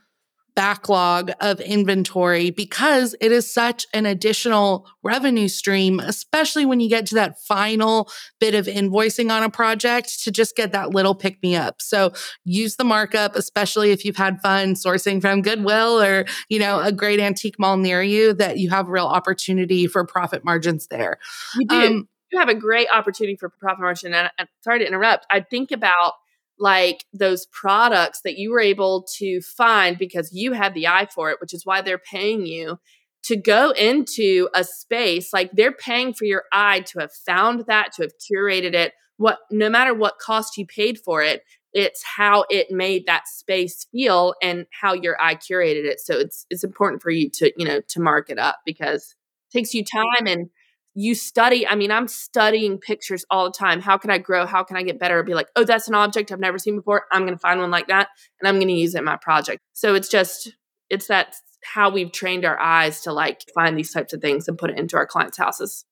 [0.55, 7.05] backlog of inventory because it is such an additional revenue stream, especially when you get
[7.07, 8.09] to that final
[8.39, 11.81] bit of invoicing on a project to just get that little pick me up.
[11.81, 16.79] So use the markup, especially if you've had fun sourcing from Goodwill or, you know,
[16.79, 21.17] a great antique mall near you that you have real opportunity for profit margins there.
[21.55, 21.75] You do.
[21.75, 24.13] Um, you have a great opportunity for profit margin.
[24.13, 25.25] And, and sorry to interrupt.
[25.29, 26.13] I think about
[26.61, 31.31] like those products that you were able to find because you had the eye for
[31.31, 32.79] it, which is why they're paying you
[33.23, 37.91] to go into a space like they're paying for your eye to have found that,
[37.93, 38.93] to have curated it.
[39.17, 41.43] What no matter what cost you paid for it,
[41.73, 45.99] it's how it made that space feel and how your eye curated it.
[45.99, 49.15] So it's it's important for you to, you know, to mark it up because
[49.49, 50.49] it takes you time and
[50.93, 51.67] you study.
[51.67, 53.81] I mean, I'm studying pictures all the time.
[53.81, 54.45] How can I grow?
[54.45, 55.23] How can I get better?
[55.23, 57.05] Be like, oh, that's an object I've never seen before.
[57.11, 59.17] I'm going to find one like that and I'm going to use it in my
[59.17, 59.59] project.
[59.73, 60.53] So it's just,
[60.89, 64.57] it's that how we've trained our eyes to like find these types of things and
[64.57, 65.85] put it into our clients' houses.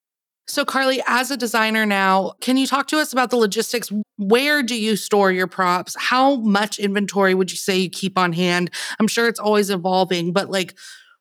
[0.48, 3.92] So, Carley, as a designer now, can you talk to us about the logistics?
[4.18, 5.96] Where do you store your props?
[5.96, 8.72] How much inventory would you say you keep on hand?
[9.00, 10.74] I'm sure it's always evolving, but like,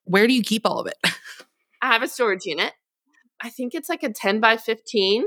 [0.04, 0.96] where do you keep all of it?
[1.82, 2.72] I have a storage unit
[3.40, 5.24] I think it's like a 10 by 15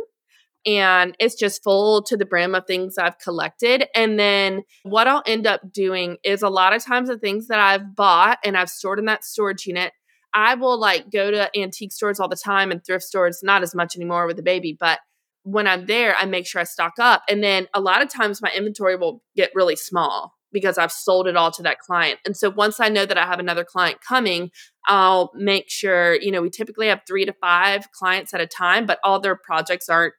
[0.66, 3.86] and it's just full to the brim of things I've collected.
[3.96, 7.60] And then what I'll end up doing is a lot of times the things that
[7.60, 9.92] I've bought and I've stored in that storage unit,
[10.34, 13.74] I will like go to antique stores all the time and thrift stores, not as
[13.74, 15.00] much anymore with the baby, but
[15.44, 17.24] when I'm there, I make sure I stock up.
[17.28, 21.28] And then a lot of times my inventory will get really small because I've sold
[21.28, 22.20] it all to that client.
[22.26, 24.52] And so once I know that I have another client coming,
[24.88, 28.86] I'll make sure, you know, we typically have three to five clients at a time,
[28.86, 30.14] but all their projects aren't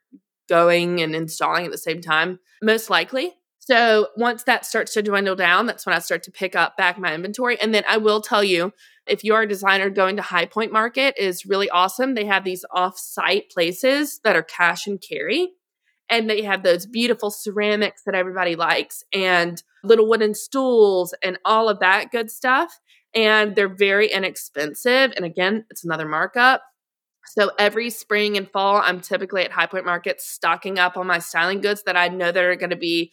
[0.49, 3.33] going and installing at the same time, most likely.
[3.59, 6.99] So once that starts to dwindle down, that's when I start to pick up back
[6.99, 7.61] my inventory.
[7.61, 8.73] And then I will tell you,
[9.07, 12.14] if you're a designer, going to High Point Market is really awesome.
[12.14, 15.51] They have these off-site places that are cash and carry
[16.12, 21.68] and they have those beautiful ceramics that everybody likes and little wooden stools and all
[21.68, 22.79] of that good stuff
[23.14, 26.62] and they're very inexpensive and again it's another markup.
[27.35, 31.18] So every spring and fall i'm typically at high point market stocking up on my
[31.18, 33.12] styling goods that i know that are going to be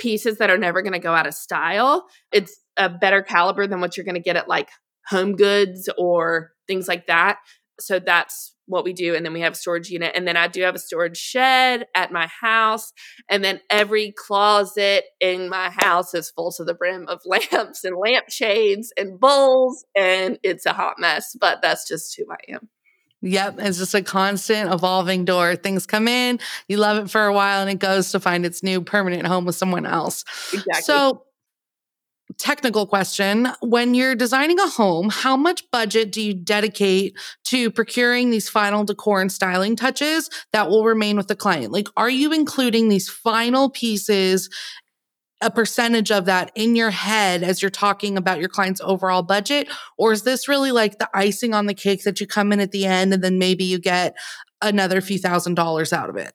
[0.00, 2.06] pieces that are never going to go out of style.
[2.32, 4.70] It's a better caliber than what you're going to get at like
[5.06, 7.38] home goods or things like that.
[7.78, 10.46] So that's what we do and then we have a storage unit and then i
[10.46, 12.92] do have a storage shed at my house
[13.28, 17.96] and then every closet in my house is full to the brim of lamps and
[17.96, 22.68] lampshades and bowls and it's a hot mess but that's just who i am
[23.22, 25.54] Yep, it's just a constant evolving door.
[25.54, 28.62] Things come in, you love it for a while, and it goes to find its
[28.62, 30.24] new permanent home with someone else.
[30.54, 30.82] Exactly.
[30.82, 31.24] So,
[32.38, 33.48] technical question.
[33.60, 38.84] When you're designing a home, how much budget do you dedicate to procuring these final
[38.84, 41.72] decor and styling touches that will remain with the client?
[41.72, 44.48] Like, are you including these final pieces
[45.42, 49.68] a percentage of that in your head as you're talking about your client's overall budget?
[49.96, 52.72] Or is this really like the icing on the cake that you come in at
[52.72, 54.14] the end and then maybe you get
[54.60, 56.34] another few thousand dollars out of it?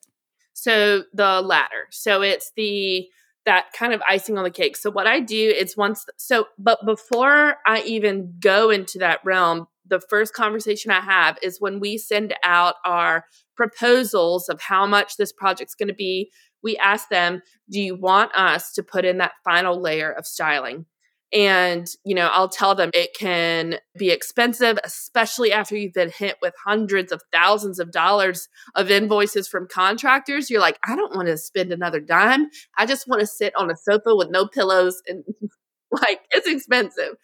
[0.53, 1.87] So the latter.
[1.91, 3.07] So it's the
[3.45, 4.75] that kind of icing on the cake.
[4.75, 9.67] So what I do is once so but before I even go into that realm,
[9.87, 13.25] the first conversation I have is when we send out our
[13.55, 16.31] proposals of how much this project's going to be,
[16.63, 20.87] we ask them, "Do you want us to put in that final layer of styling?"
[21.35, 26.37] And, you know, I'll tell them it can be expensive, especially after you've been hit
[26.41, 30.49] with hundreds of thousands of dollars of invoices from contractors.
[30.49, 32.47] You're like, I don't want to spend another dime.
[32.77, 35.25] I just want to sit on a sofa with no pillows and
[35.91, 37.15] like it's expensive.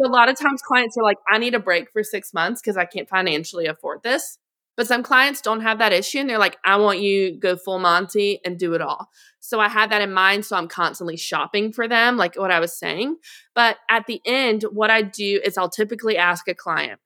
[0.00, 2.62] So a lot of times clients are like, I need a break for six months
[2.62, 4.38] because I can't financially afford this.
[4.78, 7.80] But some clients don't have that issue and they're like, I want you go full
[7.80, 9.08] Monty and do it all.
[9.40, 10.46] So I had that in mind.
[10.46, 13.16] So I'm constantly shopping for them, like what I was saying.
[13.56, 17.00] But at the end, what I do is I'll typically ask a client,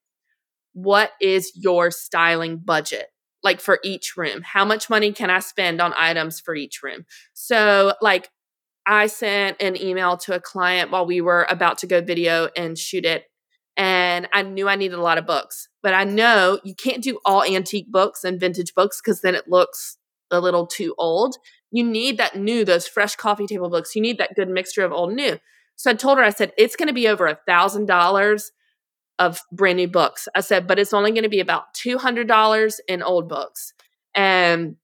[0.74, 3.06] what is your styling budget?
[3.42, 7.06] Like for each room, how much money can I spend on items for each room?
[7.32, 8.28] So, like,
[8.84, 12.76] I sent an email to a client while we were about to go video and
[12.76, 13.24] shoot it
[14.12, 15.68] and I knew I needed a lot of books.
[15.82, 19.48] But I know you can't do all antique books and vintage books because then it
[19.48, 19.96] looks
[20.30, 21.36] a little too old.
[21.70, 23.96] You need that new, those fresh coffee table books.
[23.96, 25.38] You need that good mixture of old new.
[25.76, 28.52] So I told her, I said, it's going to be over a thousand dollars
[29.18, 30.28] of brand new books.
[30.34, 33.72] I said, but it's only going to be about $200 in old books.
[34.14, 34.76] And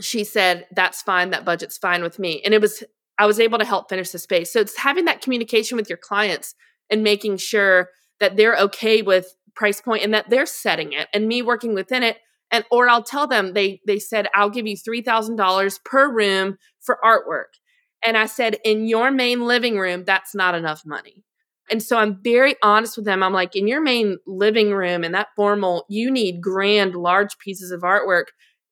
[0.00, 1.30] she said, that's fine.
[1.30, 2.40] That budget's fine with me.
[2.44, 2.84] And it was,
[3.18, 4.52] I was able to help finish the space.
[4.52, 6.54] So it's having that communication with your clients
[6.88, 7.88] and making sure
[8.20, 12.02] that they're okay with price point and that they're setting it and me working within
[12.02, 12.18] it
[12.50, 16.98] and or I'll tell them they they said I'll give you $3,000 per room for
[17.04, 17.58] artwork.
[18.04, 21.24] And I said in your main living room that's not enough money.
[21.70, 23.22] And so I'm very honest with them.
[23.22, 27.72] I'm like in your main living room and that formal you need grand large pieces
[27.72, 28.26] of artwork.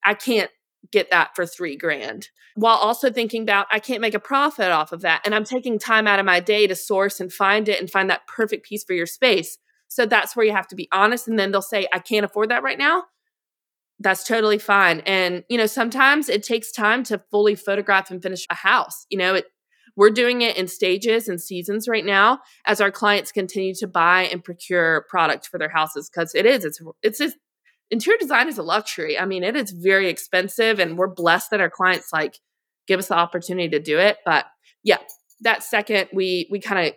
[0.05, 0.51] I can't
[0.91, 2.29] get that for 3 grand.
[2.57, 5.79] While also thinking about I can't make a profit off of that and I'm taking
[5.79, 8.85] time out of my day to source and find it and find that perfect piece
[8.85, 9.59] for your space.
[9.89, 11.29] So that's where you have to be honest.
[11.29, 13.05] And then they'll say, I can't afford that right now.
[14.01, 15.01] That's totally fine.
[15.07, 19.07] And, you know, sometimes it takes time to fully photograph and finish a house.
[19.09, 19.47] You know, it,
[19.97, 24.23] we're doing it in stages and seasons right now as our clients continue to buy
[24.23, 27.37] and procure product for their houses because it is, it's, it's just,
[27.91, 29.19] interior design is a luxury.
[29.19, 32.39] I mean, it is very expensive and we're blessed that our clients like
[32.87, 34.19] give us the opportunity to do it.
[34.25, 34.47] But
[34.83, 34.99] yeah,
[35.43, 36.95] that second we, we kind of,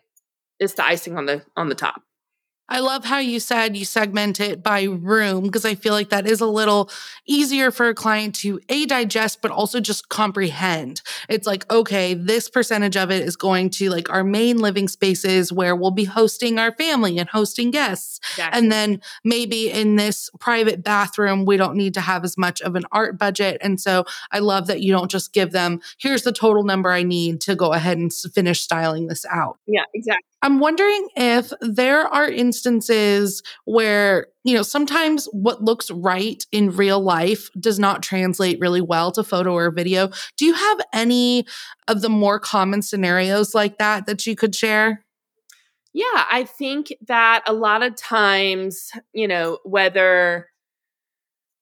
[0.59, 2.01] is the icing on the, on the top.
[2.69, 6.27] I love how you said you segment it by room because I feel like that
[6.27, 6.89] is a little
[7.25, 11.01] easier for a client to a digest, but also just comprehend.
[11.29, 15.51] It's like, okay, this percentage of it is going to like our main living spaces
[15.51, 18.19] where we'll be hosting our family and hosting guests.
[18.31, 18.59] Exactly.
[18.59, 22.75] And then maybe in this private bathroom, we don't need to have as much of
[22.75, 23.57] an art budget.
[23.61, 27.03] And so I love that you don't just give them, here's the total number I
[27.03, 29.57] need to go ahead and finish styling this out.
[29.67, 30.23] Yeah, exactly.
[30.41, 37.01] I'm wondering if there are instances where, you know, sometimes what looks right in real
[37.01, 40.09] life does not translate really well to photo or video.
[40.37, 41.45] Do you have any
[41.87, 45.03] of the more common scenarios like that that you could share?
[45.93, 50.49] Yeah, I think that a lot of times, you know, whether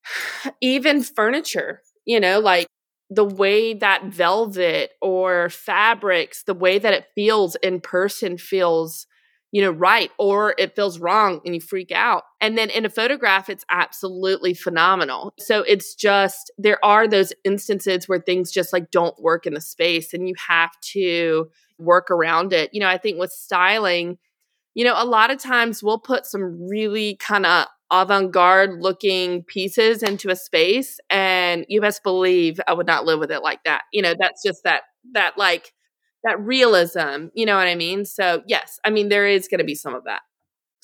[0.62, 2.68] even furniture, you know, like
[3.10, 9.06] the way that velvet or fabrics, the way that it feels in person feels,
[9.52, 12.24] you know, right, or it feels wrong and you freak out.
[12.42, 15.34] And then in a photograph, it's absolutely phenomenal.
[15.40, 19.62] So it's just, there are those instances where things just like don't work in the
[19.62, 22.72] space and you have to work around it.
[22.74, 24.18] You know, I think with styling,
[24.74, 30.02] you know, a lot of times we'll put some really kind of avant-garde looking pieces
[30.02, 33.84] into a space and you best believe I would not live with it like that.
[33.94, 34.84] You know, that's just that
[35.14, 35.72] that like
[36.24, 38.06] that realism, you know what I mean?
[38.06, 40.22] So, yes, I mean there is going to be some of that.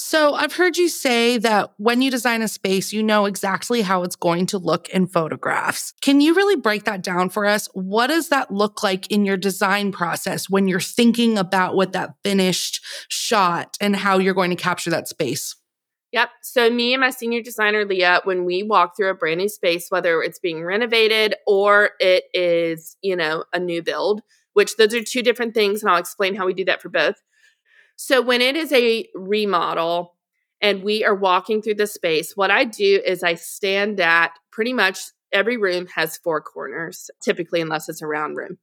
[0.04, 4.02] So, I've heard you say that when you design a space, you know exactly how
[4.02, 5.94] it's going to look in photographs.
[6.02, 7.70] Can you really break that down for us?
[7.74, 12.16] What does that look like in your design process when you're thinking about what that
[12.24, 15.56] finished shot and how you're going to capture that space?
[16.12, 16.30] Yep.
[16.42, 19.88] So me and my senior designer Leah, when we walk through a brand new space,
[19.90, 24.22] whether it's being renovated or it is, you know, a new build,
[24.54, 27.16] which those are two different things, and I'll explain how we do that for both.
[27.96, 30.16] So when it is a remodel
[30.62, 34.74] and we are walking through the space, what I do is I stand at pretty
[34.74, 35.00] much
[35.32, 38.58] every room has four corners, typically, unless it's a round room.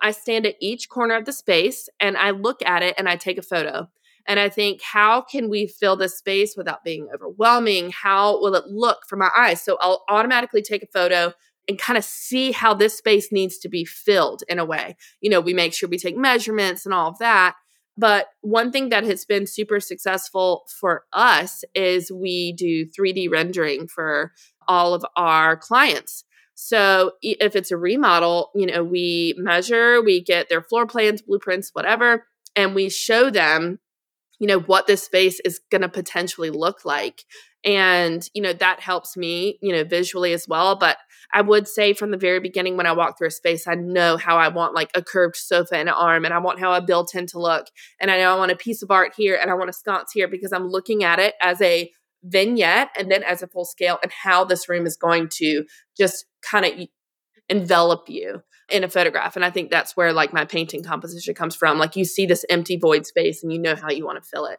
[0.00, 3.16] I stand at each corner of the space and I look at it and I
[3.16, 3.88] take a photo.
[4.26, 7.90] And I think, how can we fill this space without being overwhelming?
[7.90, 9.62] How will it look for my eyes?
[9.62, 11.32] So I'll automatically take a photo
[11.68, 14.96] and kind of see how this space needs to be filled in a way.
[15.20, 17.56] You know, we make sure we take measurements and all of that.
[17.96, 23.86] But one thing that has been super successful for us is we do 3D rendering
[23.86, 24.32] for
[24.66, 26.24] all of our clients.
[26.54, 31.70] So if it's a remodel, you know, we measure, we get their floor plans, blueprints,
[31.72, 33.78] whatever, and we show them,
[34.38, 37.24] you know, what this space is going to potentially look like.
[37.64, 40.76] And, you know, that helps me, you know, visually as well.
[40.76, 40.98] But
[41.32, 44.16] I would say from the very beginning when I walk through a space, I know
[44.16, 46.82] how I want like a curved sofa and an arm, and I want how a
[46.82, 47.66] built in to look.
[48.00, 50.12] And I know I want a piece of art here and I want a sconce
[50.12, 51.90] here because I'm looking at it as a
[52.22, 55.64] vignette and then as a full scale and how this room is going to
[55.96, 56.72] just kind of
[57.48, 59.36] envelop you in a photograph.
[59.36, 61.78] And I think that's where like my painting composition comes from.
[61.78, 64.46] Like you see this empty void space and you know how you want to fill
[64.46, 64.58] it.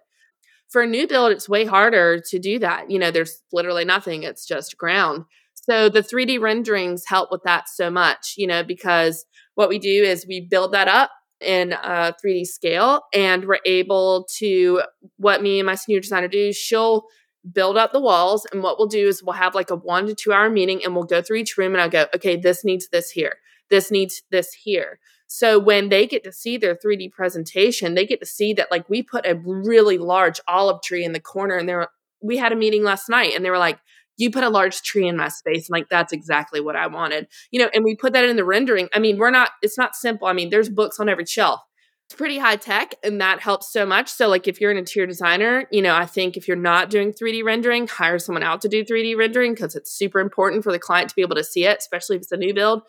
[0.69, 2.89] For a new build, it's way harder to do that.
[2.89, 5.25] You know, there's literally nothing, it's just ground.
[5.53, 9.25] So the 3D renderings help with that so much, you know, because
[9.55, 14.27] what we do is we build that up in a 3D scale and we're able
[14.37, 14.81] to
[15.17, 17.05] what me and my senior designer do, she'll
[17.51, 18.45] build up the walls.
[18.51, 20.95] And what we'll do is we'll have like a one to two hour meeting and
[20.95, 23.35] we'll go through each room and I'll go, okay, this needs this here.
[23.70, 24.99] This needs this here.
[25.28, 28.89] So when they get to see their 3D presentation, they get to see that like
[28.89, 31.88] we put a really large olive tree in the corner and there
[32.22, 33.80] we had a meeting last night and they were like,
[34.18, 35.70] you put a large tree in my space.
[35.70, 37.28] like, that's exactly what I wanted.
[37.51, 38.88] You know, and we put that in the rendering.
[38.93, 40.28] I mean, we're not, it's not simple.
[40.28, 41.59] I mean, there's books on every shelf
[42.07, 44.11] it's pretty high tech and that helps so much.
[44.11, 47.11] So, like, if you're an interior designer, you know, I think if you're not doing
[47.11, 50.80] 3D rendering, hire someone out to do 3D rendering because it's super important for the
[50.80, 52.84] client to be able to see it, especially if it's a new build.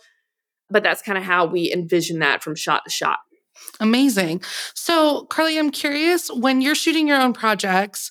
[0.71, 3.19] But that's kind of how we envision that from shot to shot.
[3.81, 4.43] Amazing.
[4.75, 8.11] So, Carley, I'm curious when you're shooting your own projects,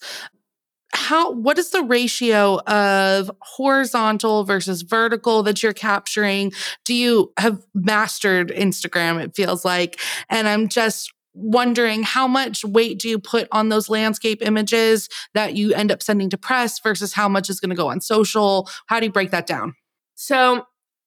[0.95, 6.53] how what is the ratio of horizontal versus vertical that you're capturing
[6.85, 9.99] do you have mastered instagram it feels like
[10.29, 15.53] and i'm just wondering how much weight do you put on those landscape images that
[15.53, 18.69] you end up sending to press versus how much is going to go on social
[18.85, 19.73] how do you break that down
[20.15, 20.65] so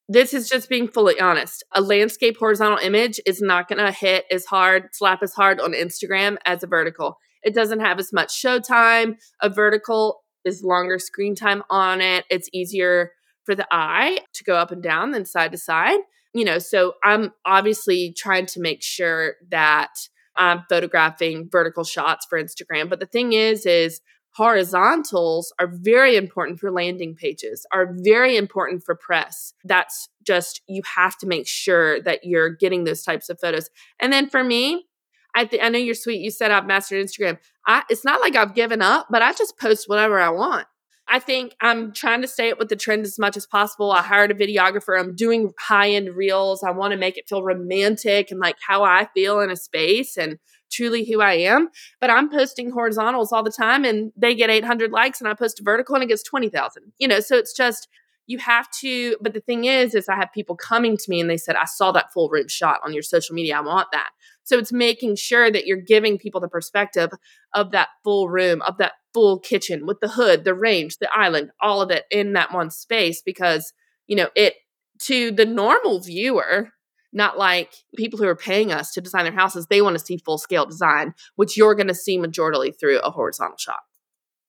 [0.08, 1.64] this is just being fully honest.
[1.74, 5.72] A landscape horizontal image is not going to hit as hard, slap as hard on
[5.72, 7.18] Instagram as a vertical.
[7.42, 9.16] It doesn't have as much show time.
[9.42, 12.24] A vertical is longer screen time on it.
[12.30, 13.12] It's easier
[13.44, 16.00] for the eye to go up and down than side to side.
[16.34, 19.90] You know, so I'm obviously trying to make sure that
[20.36, 22.88] I'm photographing vertical shots for Instagram.
[22.88, 24.00] But the thing is, is
[24.38, 29.52] horizontals are very important for landing pages, are very important for press.
[29.64, 33.68] That's just, you have to make sure that you're getting those types of photos.
[33.98, 34.86] And then for me,
[35.34, 36.20] I th- I know you're sweet.
[36.20, 37.38] You said I've mastered Instagram.
[37.66, 40.66] I it's not like I've given up, but I just post whatever I want.
[41.06, 43.90] I think I'm trying to stay up with the trend as much as possible.
[43.90, 44.98] I hired a videographer.
[44.98, 46.62] I'm doing high end reels.
[46.62, 50.16] I want to make it feel romantic and like how I feel in a space
[50.16, 50.38] and
[50.70, 51.68] truly who I am.
[52.00, 55.60] But I'm posting horizontals all the time and they get 800 likes, and I post
[55.60, 56.92] a vertical and it gets 20,000.
[56.98, 57.88] You know, so it's just
[58.26, 59.16] you have to.
[59.20, 61.64] But the thing is, is I have people coming to me and they said, I
[61.64, 63.56] saw that full room shot on your social media.
[63.56, 64.10] I want that.
[64.44, 67.10] So it's making sure that you're giving people the perspective
[67.54, 71.50] of that full room, of that full kitchen with the hood, the range, the island,
[71.60, 73.72] all of it in that one space because,
[74.06, 74.54] you know, it
[75.00, 76.70] to the normal viewer,
[77.18, 80.16] not like people who are paying us to design their houses, they want to see
[80.16, 83.82] full scale design, which you're going to see majorly through a horizontal shot.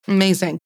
[0.08, 0.60] Amazing.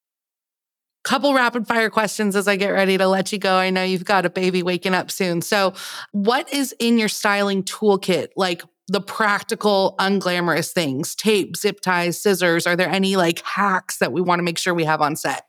[1.04, 3.56] Couple rapid fire questions as I get ready to let you go.
[3.56, 5.41] I know you've got a baby waking up soon.
[5.41, 5.74] So,
[6.12, 8.30] what is in your styling toolkit?
[8.38, 12.68] Like, the practical, unglamorous things tape, zip ties, scissors?
[12.68, 15.45] Are there any like hacks that we want to make sure we have on set?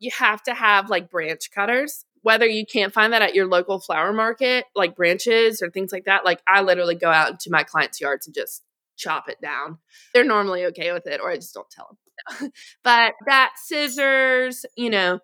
[0.00, 2.04] You have to have like branch cutters.
[2.24, 6.06] Whether you can't find that at your local flower market, like branches or things like
[6.06, 8.62] that, like I literally go out into my clients' yards and just
[8.96, 9.76] chop it down.
[10.14, 11.98] They're normally okay with it, or I just don't tell
[12.40, 12.50] them.
[12.82, 15.20] but that scissors, you know,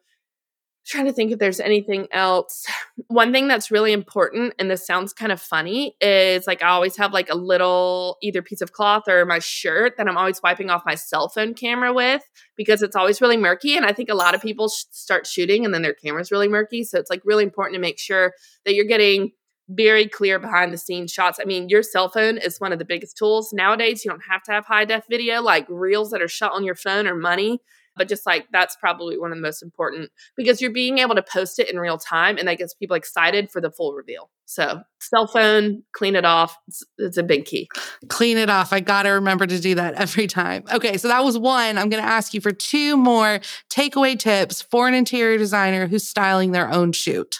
[0.86, 2.66] trying to think if there's anything else.
[3.08, 6.96] One thing that's really important, and this sounds kind of funny, is like I always
[6.96, 10.70] have like a little either piece of cloth or my shirt that I'm always wiping
[10.70, 12.22] off my cell phone camera with
[12.56, 13.76] because it's always really murky.
[13.76, 16.48] And I think a lot of people sh- start shooting and then their camera's really
[16.48, 16.84] murky.
[16.84, 18.32] So it's like really important to make sure
[18.64, 19.32] that you're getting
[19.68, 21.38] very clear behind the scenes shots.
[21.40, 24.04] I mean, your cell phone is one of the biggest tools nowadays.
[24.04, 26.74] You don't have to have high def video, like reels that are shot on your
[26.74, 27.60] phone or money
[28.00, 31.22] but just like that's probably one of the most important because you're being able to
[31.22, 34.30] post it in real time and that gets people excited for the full reveal.
[34.46, 36.56] So, cell phone, clean it off.
[36.66, 37.68] It's, it's a big key.
[38.08, 38.72] Clean it off.
[38.72, 40.64] I got to remember to do that every time.
[40.72, 41.76] Okay, so that was one.
[41.76, 46.08] I'm going to ask you for two more takeaway tips for an interior designer who's
[46.08, 47.36] styling their own shoot.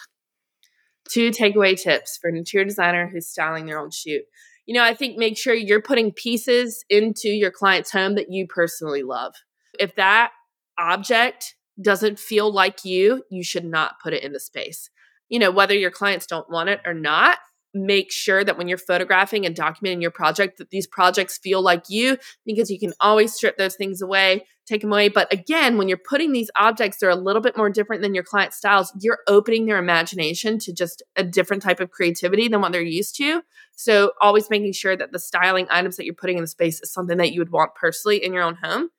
[1.09, 4.21] Two takeaway tips for an interior designer who's styling their own shoot.
[4.67, 8.45] You know, I think make sure you're putting pieces into your client's home that you
[8.45, 9.33] personally love.
[9.79, 10.33] If that
[10.81, 14.89] object doesn't feel like you, you should not put it in the space.
[15.29, 17.37] You know, whether your clients don't want it or not,
[17.73, 21.85] make sure that when you're photographing and documenting your project that these projects feel like
[21.89, 25.09] you because you can always strip those things away take them away.
[25.09, 28.23] But again when you're putting these objects they're a little bit more different than your
[28.23, 32.71] client styles you're opening their imagination to just a different type of creativity than what
[32.71, 33.41] they're used to.
[33.71, 36.93] So always making sure that the styling items that you're putting in the space is
[36.93, 38.89] something that you would want personally in your own home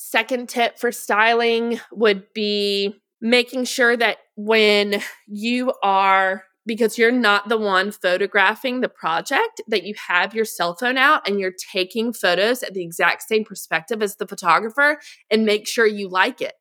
[0.00, 7.48] Second tip for styling would be making sure that when you are because you're not
[7.48, 12.12] the one photographing the project that you have your cell phone out and you're taking
[12.12, 15.00] photos at the exact same perspective as the photographer
[15.32, 16.54] and make sure you like it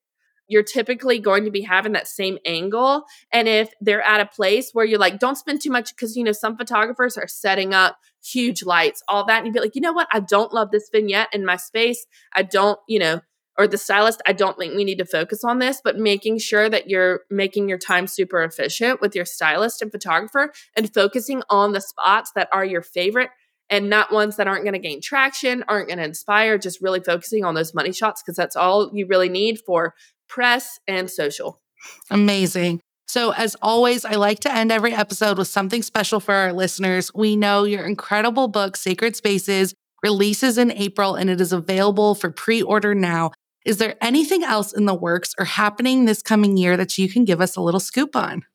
[0.47, 3.03] you're typically going to be having that same angle.
[3.31, 6.23] And if they're at a place where you're like, don't spend too much, because, you
[6.23, 9.39] know, some photographers are setting up huge lights, all that.
[9.39, 10.07] And you'd be like, you know what?
[10.11, 12.05] I don't love this vignette in my space.
[12.33, 13.21] I don't, you know,
[13.57, 16.69] or the stylist, I don't think we need to focus on this, but making sure
[16.69, 21.71] that you're making your time super efficient with your stylist and photographer and focusing on
[21.71, 23.29] the spots that are your favorite
[23.69, 27.01] and not ones that aren't going to gain traction, aren't going to inspire, just really
[27.01, 29.93] focusing on those money shots because that's all you really need for
[30.29, 31.61] press and social.
[32.09, 32.79] Amazing.
[33.07, 37.11] So, as always, I like to end every episode with something special for our listeners.
[37.13, 42.29] We know your incredible book, Sacred Spaces, releases in April and it is available for
[42.29, 43.31] pre order now.
[43.67, 47.25] Is there anything else in the works or happening this coming year that you can
[47.25, 48.45] give us a little scoop on?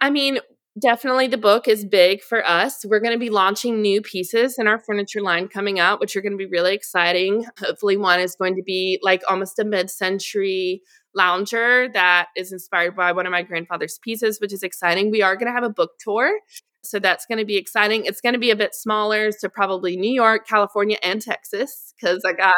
[0.00, 0.40] I mean,
[0.76, 2.84] definitely the book is big for us.
[2.84, 6.20] We're going to be launching new pieces in our furniture line coming out, which are
[6.20, 7.46] going to be really exciting.
[7.60, 10.82] Hopefully, one is going to be like almost a mid century
[11.14, 15.12] lounger that is inspired by one of my grandfather's pieces, which is exciting.
[15.12, 16.40] We are going to have a book tour.
[16.82, 18.04] So that's going to be exciting.
[18.04, 22.22] It's going to be a bit smaller, so probably New York, California, and Texas, because
[22.26, 22.54] I got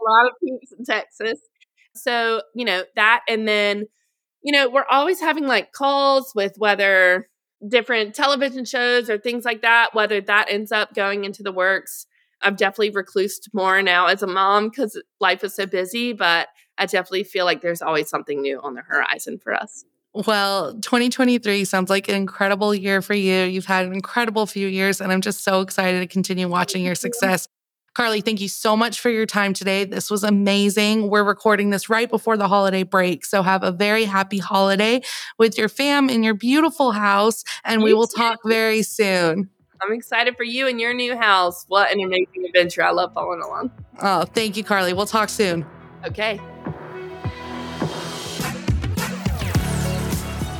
[0.00, 1.40] a lot of peeps in Texas.
[1.94, 3.86] So, you know, that and then,
[4.42, 7.28] you know, we're always having like calls with whether
[7.66, 12.06] different television shows or things like that, whether that ends up going into the works.
[12.42, 16.86] I've definitely reclused more now as a mom because life is so busy, but I
[16.86, 19.84] definitely feel like there's always something new on the horizon for us.
[20.14, 23.44] Well, 2023 sounds like an incredible year for you.
[23.44, 26.94] You've had an incredible few years, and I'm just so excited to continue watching your
[26.94, 27.48] success.
[27.94, 29.84] Carley, thank you so much for your time today.
[29.84, 31.08] This was amazing.
[31.08, 33.24] We're recording this right before the holiday break.
[33.24, 35.00] So have a very happy holiday
[35.38, 37.44] with your fam in your beautiful house.
[37.64, 39.48] And we will talk very soon.
[39.80, 41.64] I'm excited for you and your new house.
[41.68, 42.82] What an amazing adventure.
[42.82, 43.70] I love following along.
[44.02, 44.92] Oh, thank you, Carley.
[44.92, 45.64] We'll talk soon.
[46.04, 46.40] Okay.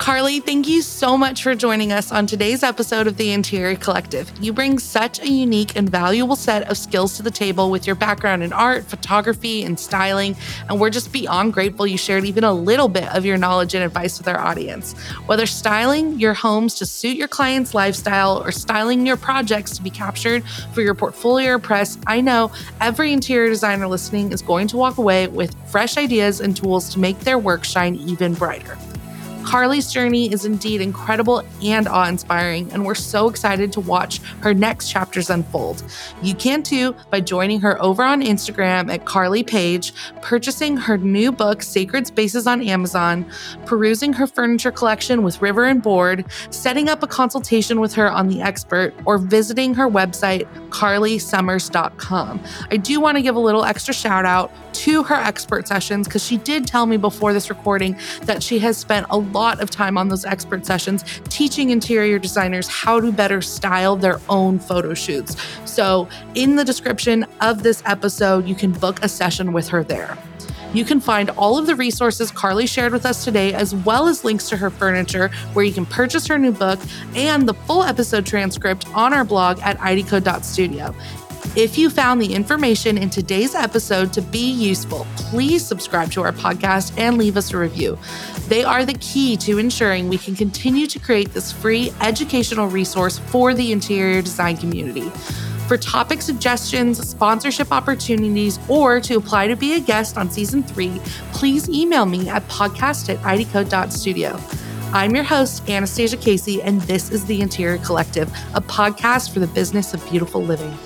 [0.05, 4.31] Carley, thank you so much for joining us on today's episode of The Interior Collective.
[4.39, 7.97] You bring such a unique and valuable set of skills to the table with your
[7.97, 10.37] background in art, photography, and styling,
[10.69, 13.83] and we're just beyond grateful you shared even a little bit of your knowledge and
[13.83, 14.93] advice with our audience.
[15.25, 19.89] Whether styling your homes to suit your client's lifestyle or styling your projects to be
[19.89, 20.45] captured
[20.75, 24.99] for your portfolio or press, I know every interior designer listening is going to walk
[24.99, 28.77] away with fresh ideas and tools to make their work shine even brighter.
[29.45, 34.55] Carley's journey is indeed incredible and awe inspiring, and we're so excited to watch her
[34.55, 35.85] next chapters unfold.
[36.23, 39.93] You can too by joining her over on Instagram at Carley Page,
[40.23, 43.27] purchasing her new book, Sacred Spaces, on Amazon,
[43.67, 48.29] perusing her furniture collection with River and Bord, setting up a consultation with her on
[48.29, 52.41] The Expert, or visiting her website, carleysummers.com.
[52.71, 56.25] I do want to give a little extra shout out to her expert sessions because
[56.25, 59.99] she did tell me before this recording that she has spent a lot of time
[59.99, 65.37] on those expert sessions teaching interior designers how to better style their own photo shoots.
[65.65, 70.17] So, in the description of this episode, you can book a session with her there.
[70.75, 74.25] You can find all of the resources Carley shared with us today, as well as
[74.25, 76.81] links to her furniture, where you can purchase her new book
[77.15, 80.93] and the full episode transcript on our blog at IDCO.studio.
[81.57, 86.33] If you found the information in today's episode to be useful, please subscribe to our
[86.33, 87.97] podcast and leave us a review.
[88.49, 93.19] They are the key to ensuring we can continue to create this free educational resource
[93.19, 95.09] for the interior design community.
[95.67, 101.01] For topic suggestions, sponsorship opportunities, or to apply to be a guest on season three,
[101.33, 104.39] please email me at podcast at IDCO.studio.
[104.93, 109.47] I'm your host, Anastasia Casey, and this is The Interior Collective, a podcast for the
[109.47, 110.79] business of beautiful living.